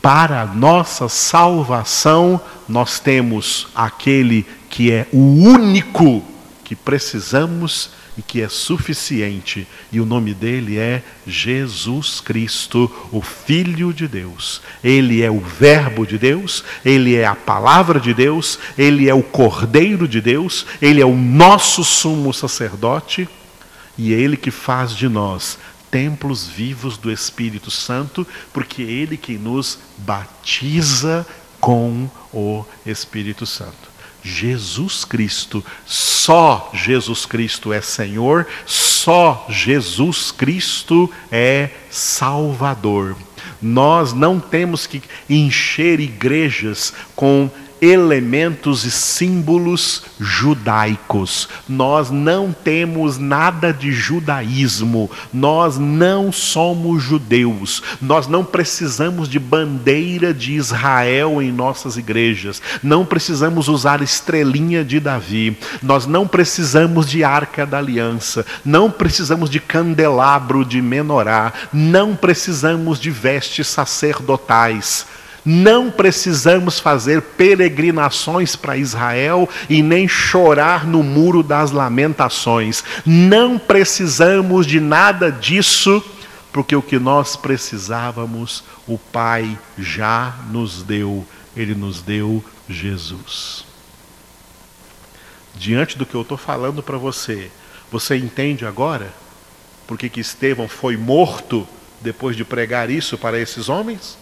para 0.04 0.44
nossa 0.44 1.08
salvação 1.08 2.38
nós 2.68 3.00
temos 3.00 3.68
aquele 3.74 4.44
que 4.68 4.92
é 4.92 5.06
o 5.10 5.16
único 5.16 6.22
que 6.62 6.76
precisamos 6.76 7.88
e 8.14 8.20
que 8.20 8.42
é 8.42 8.48
suficiente, 8.50 9.66
e 9.90 9.98
o 10.02 10.04
nome 10.04 10.34
dele 10.34 10.76
é 10.76 11.02
Jesus 11.26 12.20
Cristo, 12.20 12.92
o 13.10 13.22
Filho 13.22 13.94
de 13.94 14.06
Deus. 14.06 14.60
Ele 14.84 15.22
é 15.22 15.30
o 15.30 15.40
Verbo 15.40 16.06
de 16.06 16.18
Deus, 16.18 16.62
ele 16.84 17.16
é 17.16 17.24
a 17.24 17.34
palavra 17.34 17.98
de 17.98 18.12
Deus, 18.12 18.58
ele 18.76 19.08
é 19.08 19.14
o 19.14 19.22
Cordeiro 19.22 20.06
de 20.06 20.20
Deus, 20.20 20.66
ele 20.82 21.00
é 21.00 21.06
o 21.06 21.16
nosso 21.16 21.82
sumo 21.82 22.30
sacerdote, 22.34 23.26
e 23.96 24.12
é 24.12 24.18
ele 24.18 24.36
que 24.36 24.50
faz 24.50 24.94
de 24.94 25.08
nós 25.08 25.58
templos 25.94 26.48
vivos 26.48 26.98
do 26.98 27.08
Espírito 27.08 27.70
Santo, 27.70 28.26
porque 28.52 28.82
é 28.82 28.86
ele 28.86 29.16
que 29.16 29.38
nos 29.38 29.78
batiza 29.98 31.24
com 31.60 32.10
o 32.32 32.64
Espírito 32.84 33.46
Santo. 33.46 33.94
Jesus 34.20 35.04
Cristo, 35.04 35.64
só 35.86 36.68
Jesus 36.74 37.24
Cristo 37.26 37.72
é 37.72 37.80
Senhor, 37.80 38.44
só 38.66 39.46
Jesus 39.48 40.32
Cristo 40.32 41.08
é 41.30 41.70
Salvador. 41.88 43.16
Nós 43.62 44.12
não 44.12 44.40
temos 44.40 44.88
que 44.88 45.00
encher 45.30 46.00
igrejas 46.00 46.92
com 47.14 47.48
elementos 47.84 48.84
e 48.84 48.90
símbolos 48.90 50.04
judaicos. 50.18 51.48
Nós 51.68 52.10
não 52.10 52.50
temos 52.50 53.18
nada 53.18 53.74
de 53.74 53.92
judaísmo. 53.92 55.10
Nós 55.32 55.76
não 55.76 56.32
somos 56.32 57.02
judeus. 57.02 57.82
Nós 58.00 58.26
não 58.26 58.42
precisamos 58.42 59.28
de 59.28 59.38
bandeira 59.38 60.32
de 60.32 60.54
Israel 60.54 61.42
em 61.42 61.52
nossas 61.52 61.98
igrejas. 61.98 62.62
Não 62.82 63.04
precisamos 63.04 63.68
usar 63.68 64.00
estrelinha 64.00 64.82
de 64.82 64.98
Davi. 64.98 65.58
Nós 65.82 66.06
não 66.06 66.26
precisamos 66.26 67.06
de 67.06 67.22
arca 67.22 67.66
da 67.66 67.78
aliança. 67.78 68.46
Não 68.64 68.90
precisamos 68.90 69.50
de 69.50 69.60
candelabro 69.60 70.64
de 70.64 70.80
menorá. 70.80 71.52
Não 71.70 72.16
precisamos 72.16 72.98
de 72.98 73.10
vestes 73.10 73.66
sacerdotais. 73.66 75.06
Não 75.44 75.90
precisamos 75.90 76.80
fazer 76.80 77.20
peregrinações 77.20 78.56
para 78.56 78.76
Israel 78.76 79.48
e 79.68 79.82
nem 79.82 80.08
chorar 80.08 80.86
no 80.86 81.02
muro 81.02 81.42
das 81.42 81.70
lamentações. 81.70 82.82
Não 83.04 83.58
precisamos 83.58 84.66
de 84.66 84.80
nada 84.80 85.30
disso, 85.30 86.02
porque 86.52 86.74
o 86.74 86.82
que 86.82 86.98
nós 86.98 87.36
precisávamos, 87.36 88.64
o 88.86 88.96
Pai 88.96 89.58
já 89.76 90.34
nos 90.50 90.82
deu. 90.82 91.26
Ele 91.56 91.74
nos 91.74 92.00
deu 92.00 92.42
Jesus. 92.68 93.64
Diante 95.54 95.96
do 95.98 96.06
que 96.06 96.14
eu 96.14 96.22
estou 96.22 96.38
falando 96.38 96.82
para 96.82 96.96
você, 96.96 97.50
você 97.92 98.16
entende 98.16 98.66
agora 98.66 99.12
porque 99.86 100.08
que 100.08 100.20
Estevão 100.20 100.68
foi 100.68 100.96
morto 100.96 101.66
depois 102.00 102.36
de 102.36 102.44
pregar 102.44 102.90
isso 102.90 103.16
para 103.18 103.38
esses 103.38 103.68
homens? 103.68 104.18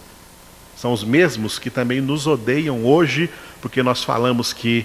São 0.82 0.92
os 0.92 1.04
mesmos 1.04 1.60
que 1.60 1.70
também 1.70 2.00
nos 2.00 2.26
odeiam 2.26 2.84
hoje, 2.84 3.30
porque 3.60 3.84
nós 3.84 4.02
falamos 4.02 4.52
que 4.52 4.84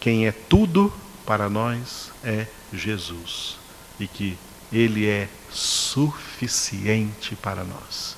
quem 0.00 0.26
é 0.26 0.32
tudo 0.32 0.90
para 1.26 1.50
nós 1.50 2.10
é 2.24 2.46
Jesus 2.72 3.58
e 4.00 4.08
que 4.08 4.38
Ele 4.72 5.06
é 5.06 5.28
suficiente 5.50 7.36
para 7.36 7.64
nós. 7.64 8.16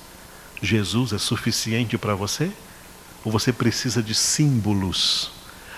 Jesus 0.61 1.11
é 1.11 1.17
suficiente 1.17 1.97
para 1.97 2.15
você? 2.15 2.49
Ou 3.25 3.29
você 3.29 3.51
precisa 3.51 4.01
de 4.01 4.15
símbolos? 4.15 5.29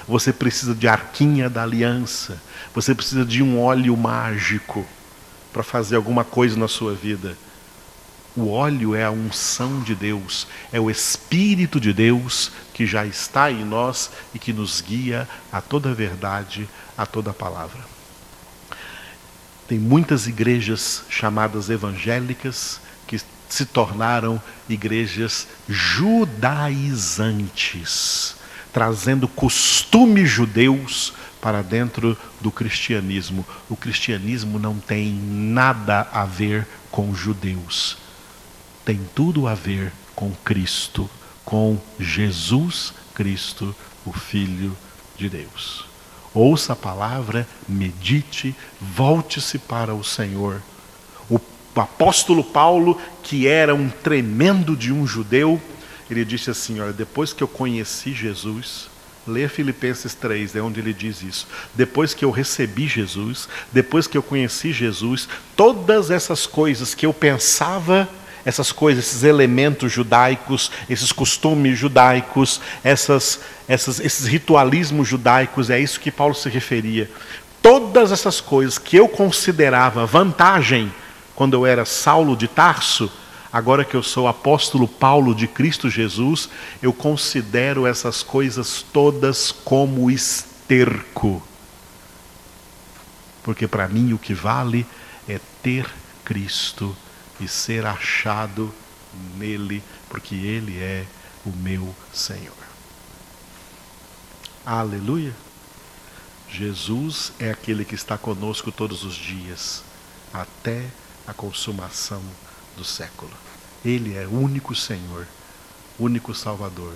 Você 0.07 0.31
precisa 0.31 0.75
de 0.75 0.87
arquinha 0.87 1.49
da 1.49 1.63
aliança? 1.63 2.39
Você 2.75 2.93
precisa 2.93 3.25
de 3.25 3.41
um 3.41 3.59
óleo 3.59 3.97
mágico 3.97 4.85
para 5.51 5.63
fazer 5.63 5.95
alguma 5.95 6.23
coisa 6.23 6.55
na 6.55 6.67
sua 6.67 6.93
vida? 6.93 7.35
O 8.35 8.49
óleo 8.49 8.93
é 8.95 9.03
a 9.03 9.11
unção 9.11 9.81
de 9.81 9.93
Deus, 9.93 10.47
é 10.71 10.79
o 10.79 10.89
Espírito 10.89 11.81
de 11.81 11.91
Deus 11.91 12.49
que 12.73 12.85
já 12.85 13.05
está 13.05 13.51
em 13.51 13.65
nós 13.65 14.09
e 14.33 14.39
que 14.39 14.53
nos 14.53 14.79
guia 14.79 15.27
a 15.51 15.59
toda 15.59 15.91
a 15.91 15.93
verdade, 15.93 16.69
a 16.97 17.05
toda 17.05 17.31
a 17.31 17.33
palavra. 17.33 17.81
Tem 19.67 19.77
muitas 19.77 20.27
igrejas 20.27 21.03
chamadas 21.09 21.69
evangélicas 21.69 22.79
que 23.05 23.19
se 23.49 23.65
tornaram 23.65 24.41
igrejas 24.69 25.45
judaizantes, 25.67 28.37
trazendo 28.71 29.27
costumes 29.27 30.29
judeus 30.29 31.11
para 31.41 31.61
dentro 31.61 32.17
do 32.39 32.49
cristianismo. 32.49 33.45
O 33.69 33.75
cristianismo 33.75 34.57
não 34.57 34.79
tem 34.79 35.11
nada 35.11 36.07
a 36.13 36.23
ver 36.23 36.65
com 36.89 37.13
judeus 37.13 38.00
tem 38.91 38.99
tudo 39.15 39.47
a 39.47 39.55
ver 39.55 39.89
com 40.13 40.31
Cristo, 40.43 41.09
com 41.45 41.79
Jesus 41.97 42.93
Cristo, 43.15 43.73
o 44.05 44.11
Filho 44.11 44.75
de 45.17 45.29
Deus. 45.29 45.85
Ouça 46.33 46.73
a 46.73 46.75
palavra, 46.75 47.47
medite, 47.69 48.53
volte-se 48.81 49.57
para 49.59 49.95
o 49.95 50.03
Senhor. 50.03 50.61
O 51.29 51.39
apóstolo 51.73 52.43
Paulo, 52.43 52.99
que 53.23 53.47
era 53.47 53.73
um 53.73 53.87
tremendo 53.87 54.75
de 54.75 54.91
um 54.91 55.07
judeu, 55.07 55.61
ele 56.09 56.25
disse 56.25 56.49
assim: 56.51 56.81
Olha, 56.81 56.91
depois 56.91 57.31
que 57.31 57.41
eu 57.41 57.47
conheci 57.47 58.11
Jesus, 58.11 58.89
Leia 59.25 59.47
Filipenses 59.47 60.13
3, 60.15 60.57
é 60.57 60.61
onde 60.61 60.81
ele 60.81 60.93
diz 60.93 61.21
isso. 61.21 61.47
Depois 61.73 62.13
que 62.13 62.25
eu 62.25 62.31
recebi 62.31 62.89
Jesus, 62.89 63.47
depois 63.71 64.05
que 64.05 64.17
eu 64.17 64.23
conheci 64.23 64.73
Jesus, 64.73 65.29
todas 65.55 66.11
essas 66.11 66.45
coisas 66.45 66.93
que 66.93 67.05
eu 67.05 67.13
pensava 67.13 68.09
essas 68.45 68.71
coisas, 68.71 69.05
esses 69.05 69.23
elementos 69.23 69.91
judaicos, 69.91 70.71
esses 70.89 71.11
costumes 71.11 71.77
judaicos, 71.77 72.59
essas, 72.83 73.39
essas, 73.67 73.99
esses 73.99 74.25
ritualismos 74.25 75.07
judaicos, 75.07 75.69
é 75.69 75.79
isso 75.79 75.99
que 75.99 76.11
Paulo 76.11 76.33
se 76.33 76.49
referia. 76.49 77.09
Todas 77.61 78.11
essas 78.11 78.41
coisas 78.41 78.77
que 78.77 78.97
eu 78.97 79.07
considerava 79.07 80.05
vantagem 80.05 80.91
quando 81.35 81.53
eu 81.53 81.65
era 81.65 81.85
Saulo 81.85 82.35
de 82.35 82.47
Tarso, 82.47 83.11
agora 83.51 83.85
que 83.85 83.95
eu 83.95 84.03
sou 84.03 84.27
apóstolo 84.27 84.87
Paulo 84.87 85.35
de 85.35 85.47
Cristo 85.47 85.89
Jesus, 85.89 86.49
eu 86.81 86.91
considero 86.91 87.85
essas 87.85 88.23
coisas 88.23 88.83
todas 88.93 89.51
como 89.51 90.09
esterco. 90.09 91.41
Porque 93.43 93.67
para 93.67 93.87
mim 93.87 94.13
o 94.13 94.17
que 94.17 94.33
vale 94.33 94.85
é 95.27 95.39
ter 95.61 95.87
Cristo 96.23 96.95
e 97.41 97.47
ser 97.47 97.85
achado 97.85 98.73
nele, 99.35 99.83
porque 100.09 100.35
ele 100.35 100.79
é 100.79 101.05
o 101.45 101.49
meu 101.49 101.93
Senhor. 102.13 102.53
Aleluia! 104.65 105.33
Jesus 106.49 107.31
é 107.39 107.49
aquele 107.49 107.83
que 107.83 107.95
está 107.95 108.17
conosco 108.17 108.71
todos 108.71 109.03
os 109.03 109.15
dias, 109.15 109.83
até 110.33 110.85
a 111.25 111.33
consumação 111.33 112.21
do 112.75 112.83
século. 112.83 113.31
Ele 113.83 114.15
é 114.15 114.27
o 114.27 114.31
único 114.31 114.75
Senhor, 114.75 115.25
único 115.97 116.35
Salvador. 116.35 116.93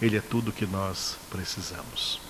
Ele 0.00 0.16
é 0.16 0.20
tudo 0.20 0.52
que 0.52 0.66
nós 0.66 1.16
precisamos. 1.30 2.25